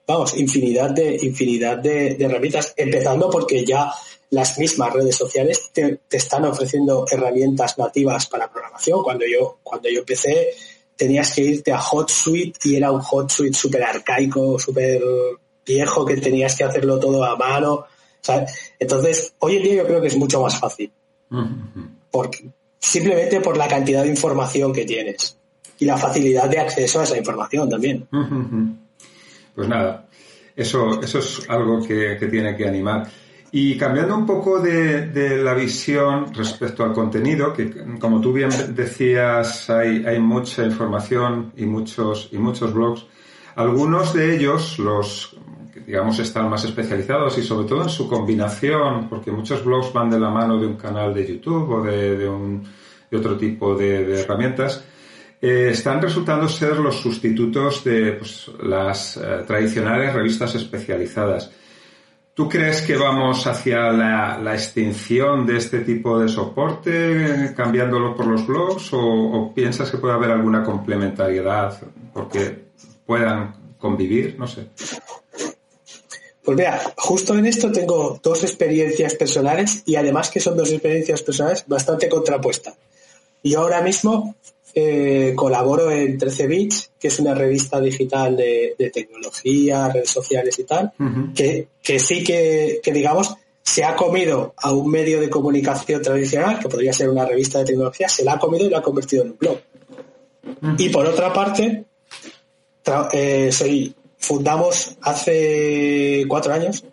[0.07, 3.91] vamos, infinidad de infinidad de herramientas, empezando porque ya
[4.29, 9.03] las mismas redes sociales te, están ofreciendo herramientas nativas para programación.
[9.03, 10.49] Cuando yo, cuando yo empecé,
[10.95, 15.01] tenías que irte a HotSuite y era un HotSuite súper arcaico, súper
[15.65, 17.85] viejo, que tenías que hacerlo todo a mano.
[18.79, 20.91] Entonces, hoy en día yo creo que es mucho más fácil.
[22.11, 25.37] Porque, simplemente por la cantidad de información que tienes
[25.77, 28.07] y la facilidad de acceso a esa información también.
[29.55, 30.07] Pues nada,
[30.55, 33.07] eso, eso es algo que, que tiene que animar.
[33.57, 39.69] Y cambiando un poco de, la visión respecto al contenido, que como tú bien decías,
[39.69, 43.05] hay, hay mucha información y muchos, y muchos blogs.
[43.55, 45.37] Algunos de ellos, los
[45.85, 50.19] digamos, están más especializados y sobre todo en su combinación, porque muchos blogs van de
[50.19, 52.61] la mano de un canal de YouTube o de, un,
[53.09, 54.83] de otro tipo de, herramientas,
[55.41, 61.51] eh, están resultando ser los sustitutos de pues, las eh, tradicionales revistas especializadas.
[62.35, 68.45] ¿Tú crees que vamos hacia la, extinción de este tipo de soporte, cambiándolo por los
[68.45, 71.79] blogs, o, piensas que puede haber alguna complementariedad
[72.13, 72.65] porque
[73.05, 74.35] puedan convivir?
[74.37, 74.67] No sé.
[76.43, 81.21] Pues mira, justo en esto tengo dos experiencias personales y además que son dos experiencias
[81.21, 82.75] personales bastante contrapuestas.
[83.45, 84.35] Yo ahora mismo
[84.77, 90.65] eh, colaboro en 13 Bits, que es una revista digital de, tecnología, redes sociales y
[90.65, 90.91] tal,
[91.33, 96.59] que, que, sí que, que, digamos, se ha comido a un medio de comunicación tradicional,
[96.59, 99.23] que podría ser una revista de tecnología, se la ha comido y lo ha convertido
[99.23, 99.59] en un blog.
[100.77, 101.85] Y por otra parte,
[103.13, 106.83] eh, soy, fundamos hace cuatro años,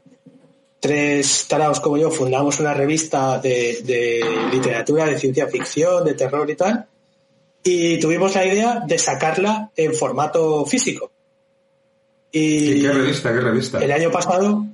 [0.78, 6.48] tres taraos como yo fundamos una revista de, de literatura, de ciencia ficción, de terror
[6.48, 6.86] y tal,
[7.64, 11.12] y tuvimos la idea de sacarla en formato físico.
[12.30, 13.32] Y, qué revista?
[13.32, 13.78] ¿Qué revista?
[13.84, 14.66] El año pasado,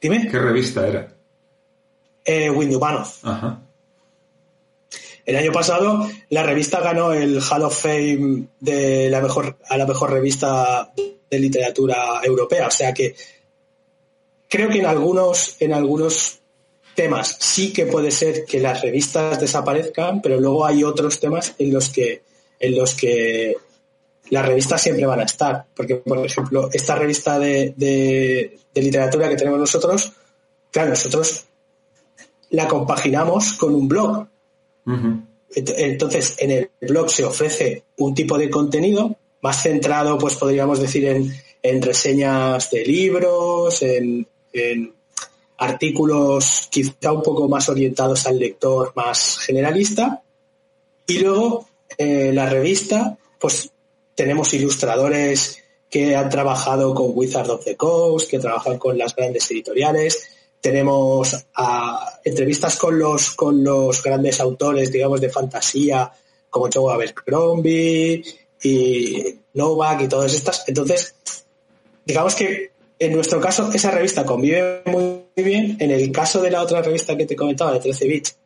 [0.00, 0.28] dime.
[0.30, 1.08] ¿Qué revista era?
[2.24, 2.50] Eh,
[3.22, 3.62] Ajá.
[5.24, 9.86] El año pasado la revista ganó el Hall of Fame de la mejor a la
[9.86, 13.14] mejor revista de literatura europea, o sea que
[14.48, 16.40] creo que en algunos en algunos
[16.98, 21.72] temas sí que puede ser que las revistas desaparezcan, pero luego hay otros temas en
[21.72, 22.22] los que,
[22.58, 23.56] en los que
[24.30, 25.64] las revistas siempre van a estar.
[25.76, 30.12] Porque, por ejemplo, esta revista de, literatura que tenemos nosotros,
[30.72, 31.44] claro, nosotros
[32.50, 34.26] la compaginamos con un blog.
[35.54, 41.32] Entonces, en el blog se ofrece un tipo de contenido más centrado, pues podríamos decir,
[41.62, 44.26] en, reseñas de libros, en,
[45.58, 50.22] artículos quizá un poco más orientados al lector más generalista.
[51.06, 53.70] Y luego, eh, la revista, pues
[54.14, 59.50] tenemos ilustradores que han trabajado con Wizard of the Coast, que trabajan con las grandes
[59.50, 60.30] editoriales.
[60.60, 61.46] Tenemos
[62.24, 66.12] entrevistas con los, con los grandes autores, digamos, de fantasía,
[66.50, 68.22] como Joe Abercrombie
[68.62, 70.64] y Novak y todas estas.
[70.66, 71.14] Entonces,
[72.04, 75.76] digamos que en nuestro caso esa revista convive muy bien.
[75.78, 78.36] En el caso de la otra revista que te comentaba, de 13 bits,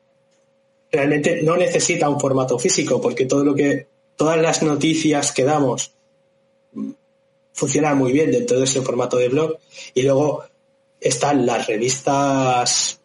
[0.91, 3.87] realmente no necesita un formato físico porque todo lo que,
[4.17, 5.93] todas las noticias que damos
[7.53, 9.59] funciona muy bien dentro de ese formato de blog.
[9.95, 10.45] Y luego
[11.01, 13.01] están las revistas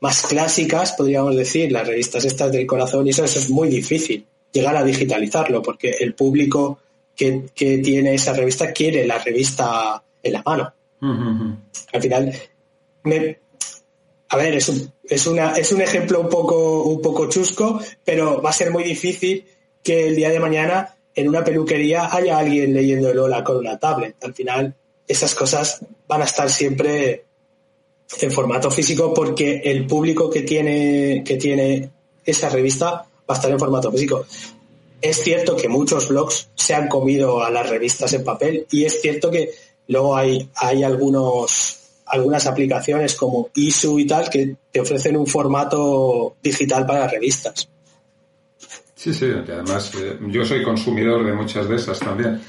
[0.00, 4.76] más clásicas, podríamos decir, las revistas estas del corazón, y eso, es muy difícil llegar
[4.76, 6.78] a digitalizarlo, porque el público
[7.16, 10.74] que, tiene esa revista quiere la revista en la mano.
[11.92, 12.32] Al final,
[14.28, 18.42] a ver, es un, es, una, es un ejemplo un poco, un poco chusco, pero
[18.42, 19.44] va a ser muy difícil
[19.82, 23.78] que el día de mañana en una peluquería haya alguien leyendo el Ola con una
[23.78, 24.16] tablet.
[24.24, 24.74] Al final,
[25.06, 27.26] esas cosas van a estar siempre
[28.20, 31.90] en formato físico porque el público que tiene, que tiene
[32.24, 34.26] esa revista va a estar en formato físico.
[35.00, 39.00] Es cierto que muchos blogs se han comido a las revistas en papel y es
[39.00, 39.50] cierto que
[39.88, 46.36] luego hay, hay algunos, algunas aplicaciones como ISU y tal que te ofrecen un formato
[46.42, 47.68] digital para revistas.
[48.94, 52.40] Sí, sí, además eh, yo soy consumidor de muchas de esas también.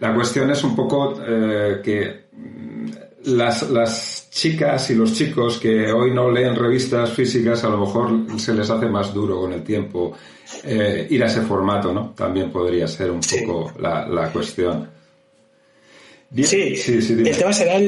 [0.00, 2.90] La cuestión es un poco eh, que mm,
[3.24, 8.38] las, las chicas y los chicos que hoy no leen revistas físicas a lo mejor
[8.38, 10.12] se les hace más duro con el tiempo
[10.64, 12.10] eh, ir a ese formato, ¿no?
[12.16, 14.88] También podría ser un poco la, cuestión.
[16.34, 17.78] Sí, sí, el tema será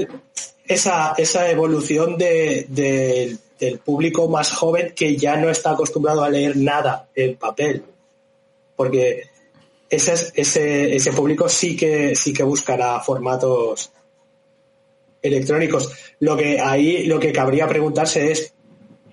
[0.66, 6.56] esa, esa evolución de, del público más joven que ya no está acostumbrado a leer
[6.56, 7.84] nada en papel.
[8.76, 9.24] Porque
[9.88, 13.90] ese, ese, ese público sí que, sí que buscará formatos
[15.22, 15.92] electrónicos.
[16.20, 18.52] Lo que ahí lo que cabría preguntarse es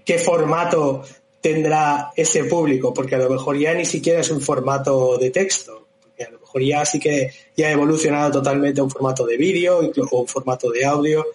[0.06, 1.04] qué formato
[1.40, 5.81] tendrá ese público, porque a lo mejor ya ni siquiera es un formato de texto,
[6.24, 10.18] a lo mejor ya sí que ya ha evolucionado totalmente un formato de vídeo, incluso
[10.18, 11.26] un formato de audio.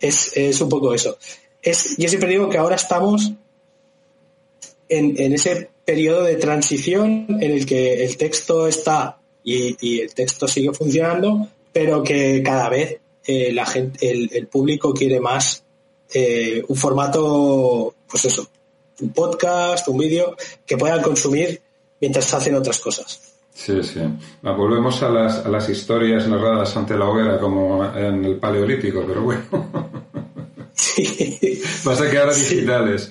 [0.00, 1.18] Es, es un poco eso.
[1.62, 3.32] Es, yo siempre digo que ahora estamos
[4.88, 10.46] en, en ese periodo de transición en el que el texto está y, el texto
[10.46, 15.64] sigue funcionando, pero que cada vez eh, la gente, el, público quiere más
[16.12, 18.46] eh, un formato, pues eso,
[19.00, 20.36] un podcast, un vídeo
[20.66, 21.60] que puedan consumir
[22.00, 23.27] mientras hacen otras cosas.
[23.58, 24.00] Sí, sí.
[24.40, 29.22] volvemos a las, a las historias narradas ante la hoguera como en el Paleolítico, pero
[29.22, 29.42] bueno.
[30.74, 31.60] Sí.
[31.84, 33.10] Pasa que ahora digitales.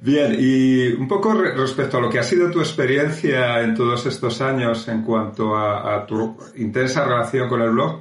[0.00, 4.40] Bien, y un poco respecto a lo que ha sido tu experiencia en todos estos
[4.40, 8.00] años en cuanto a, tu intensa relación con el blog,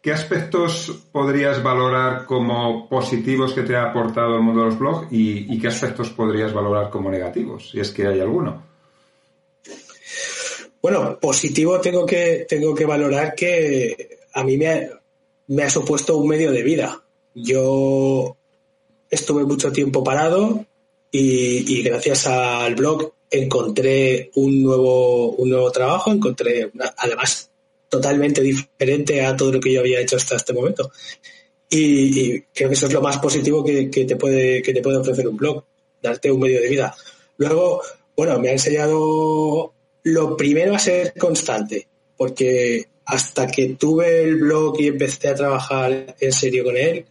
[0.00, 5.08] ¿qué aspectos podrías valorar como positivos que te ha aportado el mundo de los blogs
[5.10, 8.71] y, qué aspectos podrías valorar como negativos, si es que hay alguno?
[10.82, 14.90] Bueno, positivo tengo que, tengo que valorar que a mí me
[15.48, 17.02] me ha supuesto un medio de vida.
[17.34, 18.36] Yo
[19.10, 20.66] estuve mucho tiempo parado,
[21.10, 27.50] y, gracias al blog encontré un nuevo, un nuevo trabajo, encontré además
[27.88, 30.90] totalmente diferente a todo lo que yo había hecho hasta este momento.
[31.68, 35.28] Y, creo que eso es lo más positivo que, te puede, que te puede ofrecer
[35.28, 35.64] un blog,
[36.02, 36.94] darte un medio de vida.
[37.36, 37.82] Luego,
[38.16, 39.74] bueno, me ha enseñado
[40.04, 41.86] lo primero a ser constante,
[42.16, 47.04] porque hasta que tuve el blog y empecé a trabajar en serio con él,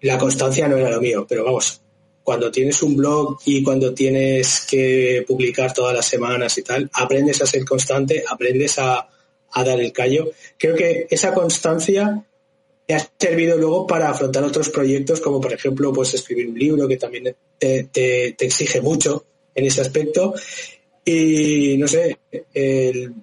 [0.00, 1.82] la constancia no era lo mío, pero vamos,
[2.22, 7.42] cuando tienes un blog y cuando tienes que publicar todas las semanas y tal, aprendes
[7.42, 9.08] a ser constante, aprendes a,
[9.54, 10.30] dar el callo.
[10.56, 12.24] Creo que esa constancia
[12.86, 16.88] te ha servido luego para afrontar otros proyectos, como por ejemplo, pues escribir un libro,
[16.88, 20.34] que también te, exige mucho en ese aspecto.
[21.04, 22.18] Y no sé,
[22.54, 23.14] el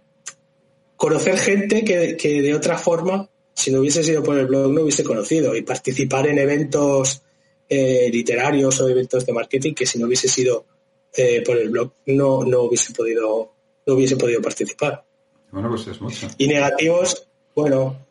[0.95, 4.81] conocer gente que, que de otra forma, si no hubiese sido por el blog, no
[4.81, 7.21] hubiese conocido y participar en eventos
[7.69, 10.65] eh, literarios o eventos de marketing que si no hubiese sido
[11.15, 13.51] eh, por el blog no, no hubiese podido
[13.85, 15.05] no hubiese podido participar.
[15.51, 16.27] Bueno, pues es mucho.
[16.37, 18.05] Y negativos, bueno.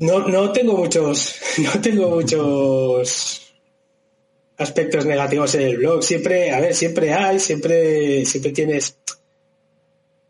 [0.00, 3.47] No, no tengo muchos, no tengo muchos
[4.58, 6.02] aspectos negativos en el blog.
[6.02, 8.98] Siempre, a ver, siempre hay, siempre, siempre tienes,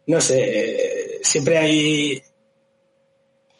[0.06, 2.22] no sé, siempre hay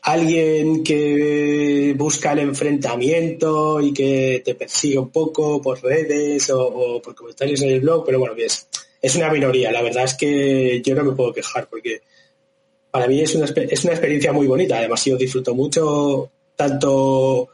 [0.02, 7.14] alguien que busca el enfrentamiento y que te persigue un poco por redes o, por
[7.14, 8.68] comentarios en el blog, pero bueno, es,
[9.00, 9.72] es una minoría.
[9.72, 12.02] La verdad es que yo no me puedo quejar porque
[12.90, 14.78] para mí es una, es una experiencia muy bonita.
[14.78, 17.48] Además, yo disfruto mucho tanto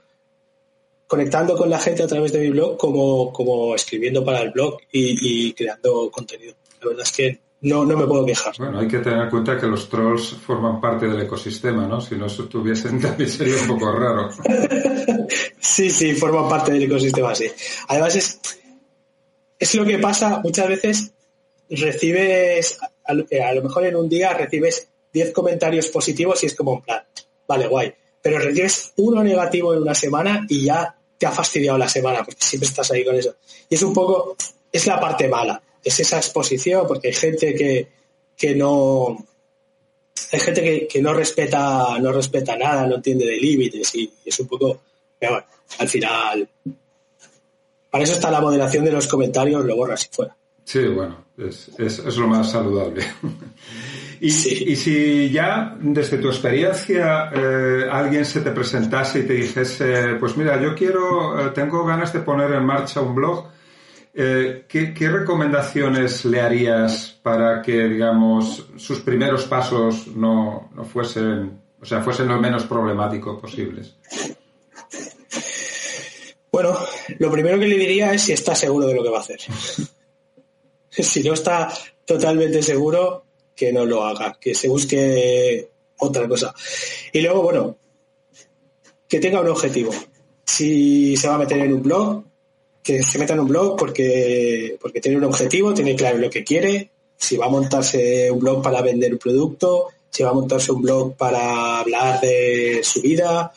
[1.07, 4.79] conectando con la gente a través de mi blog como, como escribiendo para el blog
[4.91, 6.55] y, creando contenido.
[6.81, 8.55] La verdad es que no, no me puedo quejar.
[8.59, 12.01] Bueno, hay que tener en cuenta que los trolls forman parte del ecosistema, ¿no?
[12.01, 14.31] Si no estuviesen también sería un poco raro.
[15.59, 17.51] sí, sí, forman parte del ecosistema, sí.
[17.89, 18.41] Además es,
[19.59, 21.13] es lo que pasa muchas veces
[21.71, 26.83] recibes, a lo mejor en un día recibes 10 comentarios positivos y es como un
[26.83, 27.03] plan,
[27.47, 27.95] vale, guay.
[28.25, 32.43] Pero recibes uno negativo en una semana y ya te ha fastidiado la semana, porque
[32.43, 33.37] siempre estás ahí con eso.
[33.69, 34.35] Y es un poco,
[34.73, 37.87] es la parte mala, es esa exposición, porque hay gente que,
[38.35, 39.19] que no,
[40.33, 44.49] hay gente que, no respeta, no respeta nada, no entiende de límites y, es un
[44.49, 44.81] poco,
[45.19, 45.47] pero bueno,
[45.81, 46.49] al final,
[47.91, 50.35] para eso está la moderación de los comentarios, lo borras y fuera.
[50.65, 53.05] Sí, bueno, es, es, es lo más saludable.
[54.21, 60.35] Y, si ya desde tu experiencia eh, alguien se te presentase y te dijese, pues
[60.37, 63.49] mira, yo quiero, eh, tengo ganas de poner en marcha un blog,
[64.15, 71.85] eh, ¿qué, recomendaciones le harías para que, digamos, sus primeros pasos no, no fuesen, o
[71.85, 73.95] sea, fuesen lo menos problemáticos posibles?
[76.51, 76.79] Bueno,
[77.19, 79.41] lo primero que le diría es si está seguro de lo que va a hacer.
[81.03, 81.73] si no está
[82.05, 83.25] totalmente seguro,
[83.55, 85.69] que no lo haga, que se busque
[85.99, 86.55] otra cosa.
[87.13, 87.77] Y luego, bueno,
[89.09, 89.93] que tenga un objetivo.
[90.45, 92.25] Si se va a meter en un blog,
[92.83, 96.45] que se meta en un blog porque, porque tiene un objetivo, tiene claro lo que
[96.45, 100.73] quiere, si va a montarse un blog para vender un producto, si va a montarse
[100.73, 103.53] un blog para hablar de su vida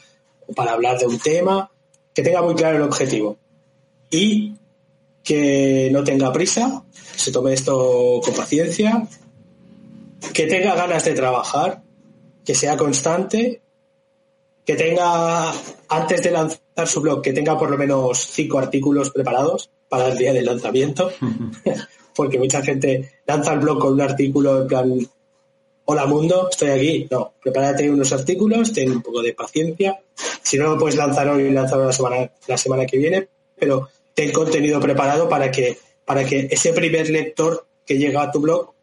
[0.47, 1.69] o para hablar de un tema,
[2.13, 3.37] que tenga muy claro el objetivo.
[4.09, 4.53] Y
[5.27, 9.05] que no tenga prisa, se tome esto con paciencia,
[10.33, 11.83] que tenga ganas de trabajar,
[12.45, 13.59] que sea constante,
[14.65, 15.51] que tenga,
[15.89, 20.17] antes de lanzar su blog, que tenga por lo menos cinco artículos preparados para el
[20.17, 21.11] día del lanzamiento,
[22.15, 25.09] porque mucha gente lanza el blog con un artículo en plan,
[25.83, 27.07] hola mundo, estoy aquí.
[27.11, 29.99] No, prepárate unos artículos, ten un poco de paciencia.
[30.41, 33.27] Si no lo puedes lanzar hoy, lanzarlo la semana, la semana que viene,
[33.59, 38.39] pero ten contenido preparado para que, para que ese primer lector que llega a tu
[38.39, 38.73] blog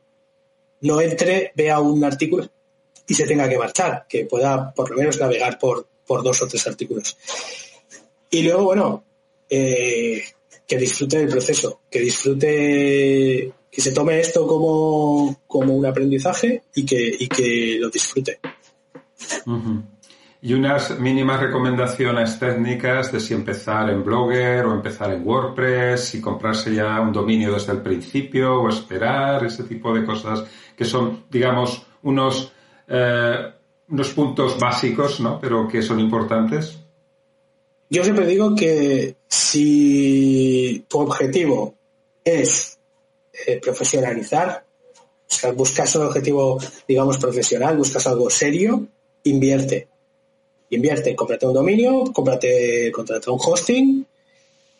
[0.82, 2.49] no entre, vea un artículo
[3.05, 6.47] y se tenga que marchar, que pueda por lo menos navegar por, por dos o
[6.47, 7.16] tres artículos.
[8.30, 9.05] Y luego, bueno,
[9.51, 10.22] eh,
[10.64, 16.87] que disfrute del proceso, que disfrute, que se tome esto como, como un aprendizaje y
[16.87, 18.39] que, y que lo disfrute.
[20.47, 26.21] Y unas mínimas recomendaciones técnicas de si empezar en Blogger o empezar en WordPress, si
[26.21, 30.45] comprarse ya un dominio desde el principio o esperar, ese tipo de cosas
[30.77, 32.53] que son, digamos, unos,
[32.87, 33.53] eh,
[33.89, 35.41] unos puntos básicos, ¿no?
[35.41, 36.79] Pero que son importantes.
[37.89, 41.75] Yo siempre digo que si tu objetivo
[42.23, 42.79] es
[43.47, 48.87] eh, profesionalizar, o sea, buscas un objetivo, digamos, profesional, buscas algo serio,
[49.23, 49.94] invierte.
[50.75, 54.07] Invierte, cómprate un dominio, cómprate, contrata un hosting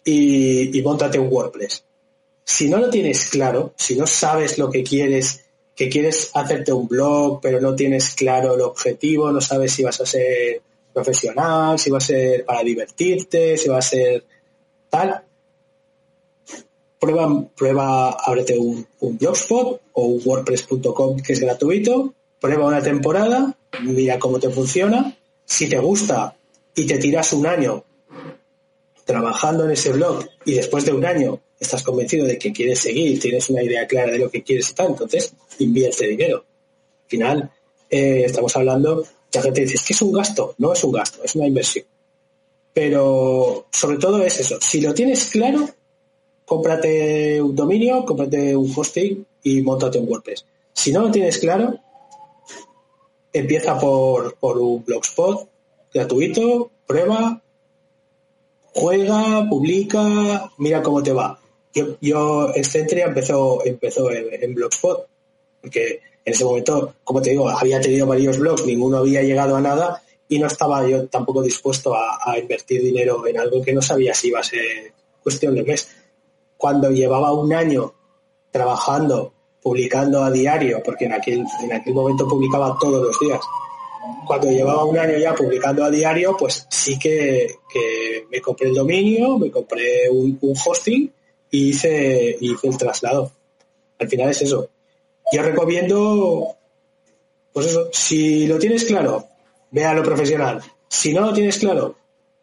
[0.05, 1.85] y, y montate un WordPress.
[2.45, 6.87] Si no lo tienes claro, si no sabes lo que quieres que quieres hacerte un
[6.87, 11.91] blog, pero no tienes claro el objetivo, no sabes si vas a ser profesional, si
[11.91, 14.25] va a ser para divertirte, si va a ser
[14.89, 15.23] tal.
[17.01, 23.57] Prueba, prueba, ábrete un, un blogspot o un wordpress.com que es gratuito, prueba una temporada,
[23.83, 25.17] mira cómo te funciona.
[25.45, 26.37] Si te gusta
[26.75, 27.85] y te tiras un año
[29.05, 33.21] trabajando en ese blog y después de un año estás convencido de que quieres seguir,
[33.21, 36.39] tienes una idea clara de lo que quieres y tal, entonces invierte dinero.
[37.05, 37.51] Al final,
[37.91, 41.23] eh, estamos hablando, la gente dice, es que es un gasto, no es un gasto,
[41.23, 41.85] es una inversión.
[42.73, 45.69] Pero sobre todo es eso, si lo tienes claro,
[46.45, 50.45] cómprate un dominio, cómprate un hosting y montate un WordPress.
[50.73, 51.79] Si no lo tienes claro,
[53.35, 55.49] empieza por, por un blogspot
[55.95, 57.41] gratuito, prueba,
[58.75, 61.39] juega, publica, mira cómo te va.
[61.73, 65.07] Yo, yo Excentria empezó, empezó en, Blogspot,
[65.61, 69.61] porque en ese momento, como te digo, había tenido varios blogs, ninguno había llegado a
[69.61, 74.15] nada y no estaba yo tampoco dispuesto a, invertir dinero en algo que no sabía
[74.15, 75.89] si iba a ser cuestión de mes.
[76.57, 77.93] Cuando llevaba un año
[78.51, 79.33] trabajando,
[79.65, 83.41] publicando a diario, porque en aquel, en aquel momento publicaba todos los días,
[84.27, 87.57] cuando llevaba un año ya publicando a diario, pues sí que,
[88.31, 91.11] me compré el dominio, me compré un, hosting
[91.51, 93.33] y hice, hice el traslado.
[93.99, 94.69] Al final es eso.
[95.33, 96.57] Yo recomiendo,
[97.51, 99.29] pues eso, si lo tienes claro,
[99.71, 100.61] ve a lo profesional.
[100.89, 101.97] Si no lo tienes claro,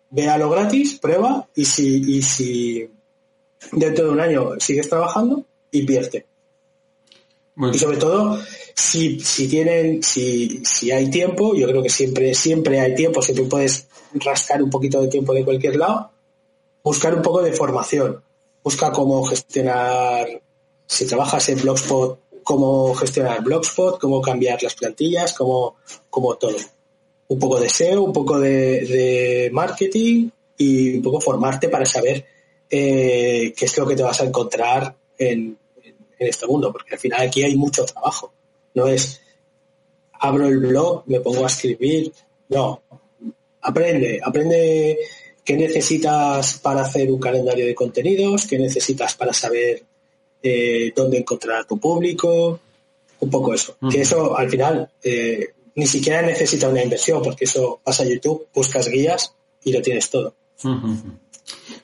[0.10, 2.90] ve a lo gratis, prueba y si, y si
[3.74, 6.31] dentro de un año sigues trabajando, invierte.
[7.70, 8.40] Y sobre todo,
[8.76, 13.46] si, si tienen, si, si hay tiempo, yo creo que siempre, siempre hay tiempo, siempre
[13.46, 16.12] puedes rascar un poquito de tiempo de cualquier lado,
[16.84, 18.22] buscar un poco de formación.
[18.64, 20.28] Busca cómo gestionar,
[20.86, 25.76] si trabajas en Blogspot, cómo gestionar Blogspot, cómo cambiar las plantillas, cómo,
[26.10, 26.58] cómo todo.
[27.28, 32.26] Un poco de SEO, un poco de, marketing y un poco formarte para saber
[32.70, 35.58] eh, qué es lo que te vas a encontrar en,
[36.22, 38.32] en este mundo, porque al final aquí hay mucho trabajo.
[38.74, 39.22] No es
[40.14, 42.14] abro el blog, me pongo a escribir.
[42.50, 42.82] No.
[43.62, 44.98] Aprende, aprende
[45.44, 49.84] qué necesitas para hacer un calendario de contenidos, qué necesitas para saber
[50.42, 52.60] eh, dónde encontrar a tu público,
[53.20, 53.78] un poco eso.
[53.90, 58.48] Que eso al final eh, ni siquiera necesita una inversión, porque eso vas a YouTube,
[58.54, 60.36] buscas guías y lo tienes todo.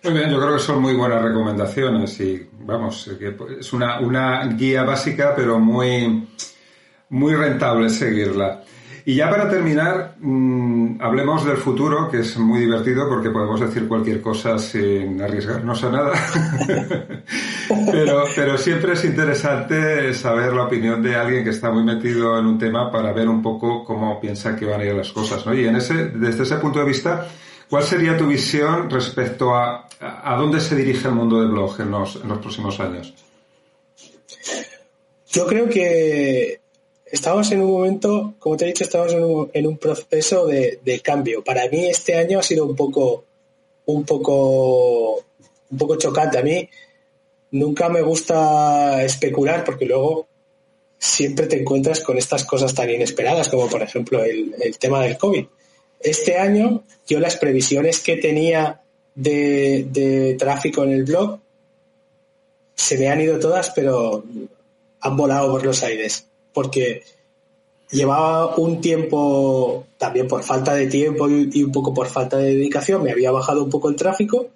[0.08, 3.10] Muy bien, yo creo que son muy buenas recomendaciones y vamos,
[3.60, 6.26] es una, una guía básica pero muy
[7.10, 8.64] muy rentable seguirla.
[9.04, 13.86] Y ya para terminar, mm, hablemos del futuro, que es muy divertido porque podemos decir
[13.86, 16.12] cualquier cosa sin arriesgarnos a nada.
[17.92, 22.46] pero, pero siempre es interesante saber la opinión de alguien que está muy metido en
[22.46, 25.46] un tema para ver un poco cómo piensa que van a ir las cosas.
[25.46, 25.54] ¿no?
[25.54, 27.28] Y en ese, desde ese punto de vista,
[27.70, 31.92] ¿cuál sería tu visión respecto a, a dónde se dirige el mundo de blog en
[31.92, 33.14] los, en próximos años?
[35.30, 36.60] Yo creo que
[37.06, 39.14] estamos en un momento, como te he dicho, estamos
[39.54, 41.44] en un, proceso de, cambio.
[41.44, 43.26] Para mí este año ha sido un poco,
[43.86, 45.18] un poco,
[45.70, 46.38] un poco chocante.
[46.38, 46.70] A mí
[47.52, 50.28] nunca me gusta especular porque luego
[50.98, 55.46] siempre te encuentras con estas cosas tan inesperadas como por ejemplo el, tema del COVID.
[56.00, 58.82] Este año yo las previsiones que tenía
[59.16, 61.40] de, tráfico en el blog
[62.76, 64.24] se me han ido todas, pero
[65.00, 67.04] han volado por los aires porque
[67.92, 73.04] llevaba un tiempo, también por falta de tiempo y un poco por falta de dedicación,
[73.04, 74.50] me había bajado un poco el tráfico,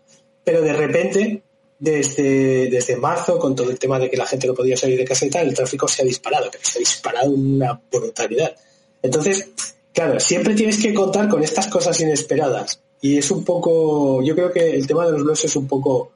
[0.44, 1.42] pero de repente,
[1.80, 5.06] desde, desde marzo, con todo el tema de que la gente no podía salir de
[5.06, 8.56] casa y tal, el tráfico se ha disparado, pero se ha disparado una brutalidad.
[9.02, 9.52] Entonces,
[9.94, 12.82] claro, siempre tienes que contar con estas cosas inesperadas.
[13.02, 16.12] Y es un poco, yo creo que el tema de los blogs es un poco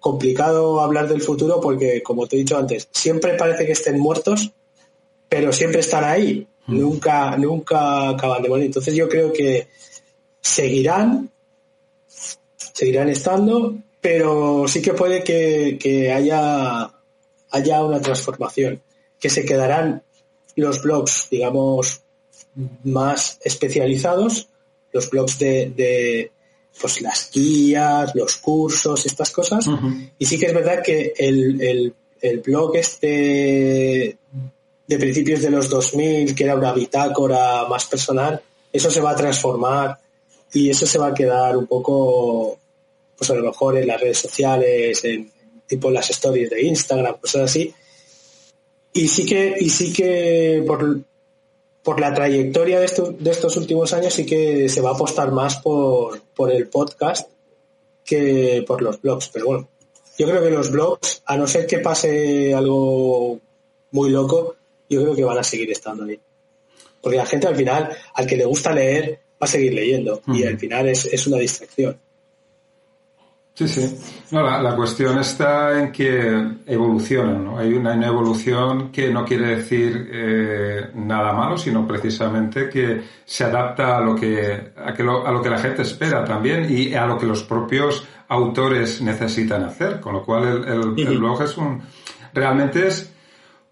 [0.00, 4.52] complicado hablar del futuro porque, como te he dicho antes, siempre parece que estén muertos,
[5.28, 6.78] pero siempre están ahí, mm.
[6.78, 8.66] nunca, nunca acaban de morir.
[8.66, 9.68] Entonces yo creo que
[10.40, 11.30] seguirán,
[12.06, 16.90] seguirán estando, pero sí que puede que, haya,
[17.50, 18.82] haya una transformación,
[19.18, 20.02] que se quedarán
[20.56, 22.03] los blogs, digamos,
[22.84, 24.48] más especializados,
[24.92, 26.30] los blogs de,
[26.80, 29.66] pues las guías, los cursos, estas cosas.
[30.18, 34.18] Y sí que es verdad que el, el, el blog este
[34.86, 38.40] de principios de los 2000, que era una bitácora más personal,
[38.72, 39.98] eso se va a transformar
[40.52, 42.58] y eso se va a quedar un poco,
[43.16, 45.30] pues a lo mejor en las redes sociales, en
[45.66, 47.74] tipo las stories de Instagram, cosas así.
[48.92, 51.00] Y sí que, y sí que por,
[51.84, 55.56] por la trayectoria de, de estos últimos años sí que se va a apostar más
[55.58, 57.28] por, por el podcast
[58.04, 59.28] que por los blogs.
[59.28, 59.68] Pero bueno,
[60.18, 63.38] yo creo que los blogs, a no ser que pase algo
[63.90, 64.56] muy loco,
[64.88, 66.18] yo creo que van a seguir estando ahí.
[67.00, 70.44] Porque la gente al final, al que le gusta leer, va a seguir leyendo y
[70.44, 71.98] al final es, una distracción.
[73.54, 73.96] Sí, sí.
[74.32, 77.56] No, la, cuestión está en que evolucionan, ¿no?
[77.56, 83.98] Hay una, evolución que no quiere decir eh, nada malo, sino precisamente que se adapta
[83.98, 87.06] a lo que, a, que lo, a lo que la gente espera también y a
[87.06, 90.00] lo que los propios autores necesitan hacer.
[90.00, 91.80] Con lo cual el, el blog es un,
[92.32, 93.13] realmente es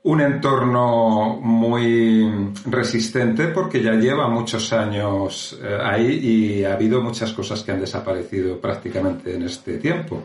[0.04, 7.32] un entorno muy resistente porque ya lleva muchos años eh, ahí y ha habido muchas
[7.32, 10.20] cosas que han desaparecido prácticamente en este tiempo.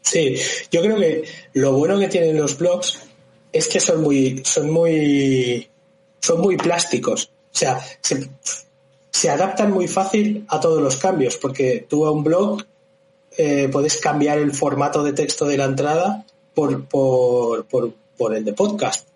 [0.00, 0.36] Sí,
[0.70, 3.00] yo creo que lo bueno que tienen los blogs
[3.52, 5.68] es que son muy, son muy,
[6.20, 7.30] son muy plásticos.
[7.52, 8.30] O sea, se,
[9.10, 12.62] se adaptan muy fácil a todos los cambios, porque tú a un blog
[13.36, 17.92] eh, puedes cambiar el formato de texto de la entrada por, por, por,
[18.34, 19.08] el de podcast.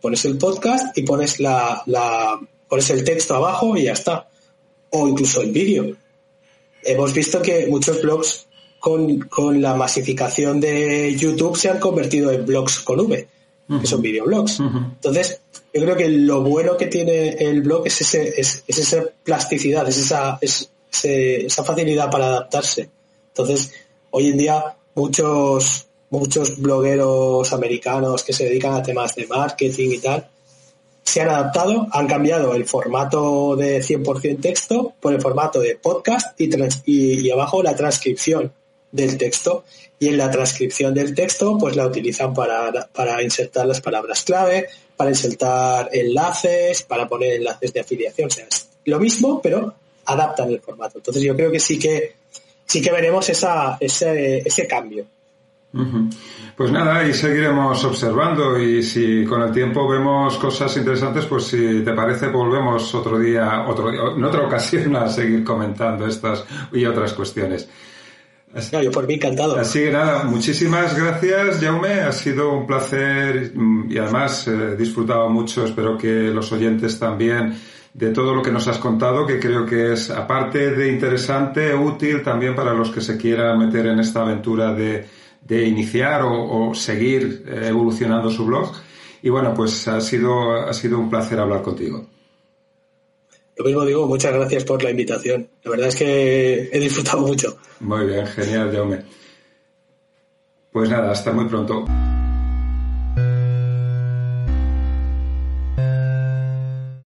[0.00, 2.38] Pones el podcast y pones la, la,
[2.68, 4.28] pones el texto abajo y ya está.
[4.90, 5.96] O incluso el vídeo.
[6.82, 8.46] Hemos visto que muchos blogs
[8.78, 13.28] con, con, la masificación de YouTube se han convertido en blogs con V,
[13.80, 14.60] que son videoblogs.
[14.60, 15.40] Entonces,
[15.72, 19.98] yo creo que lo bueno que tiene el blog es, ese, es, esa plasticidad, es
[19.98, 20.70] esa, es,
[21.02, 22.90] esa facilidad para adaptarse.
[23.28, 23.72] Entonces,
[24.10, 25.86] hoy en día muchos,
[26.18, 30.28] muchos blogueros americanos que se dedican a temas de marketing y tal,
[31.02, 36.40] se han adaptado, han cambiado el formato de 100% texto por el formato de podcast
[36.40, 36.48] y,
[36.86, 38.52] y, abajo la transcripción
[38.90, 39.64] del texto.
[39.98, 44.66] Y en la transcripción del texto, pues la utilizan para, para insertar las palabras clave,
[44.96, 48.26] para insertar enlaces, para poner enlaces de afiliación.
[48.26, 49.74] O sea, es lo mismo, pero
[50.06, 50.98] adaptan el formato.
[50.98, 52.14] Entonces yo creo que sí que
[52.66, 55.06] sí que veremos esa, ese, ese cambio.
[56.56, 61.82] Pues nada, y seguiremos observando y si con el tiempo vemos cosas interesantes, pues si
[61.82, 67.12] te parece volvemos otro día, otro, en otra ocasión a seguir comentando estas y otras
[67.12, 67.68] cuestiones.
[68.54, 69.56] Así, yo por mí encantado.
[69.56, 72.02] Así que nada, muchísimas gracias, Jaume.
[72.02, 73.52] Ha sido un placer
[73.88, 75.64] y además he disfrutado mucho.
[75.64, 77.58] Espero que los oyentes también
[77.92, 82.22] de todo lo que nos has contado, que creo que es, aparte de interesante, útil
[82.22, 85.04] también para los que se quieran meter en esta aventura de,
[85.44, 88.72] de iniciar o, o seguir eh, evolucionando su blog.
[89.22, 92.06] Y bueno, pues ha sido, ha sido un placer hablar contigo.
[93.56, 95.48] Lo mismo digo, muchas gracias por la invitación.
[95.62, 97.56] La verdad es que he disfrutado mucho.
[97.80, 99.02] Muy bien, genial, Jaume.
[100.72, 101.84] Pues nada, hasta muy pronto.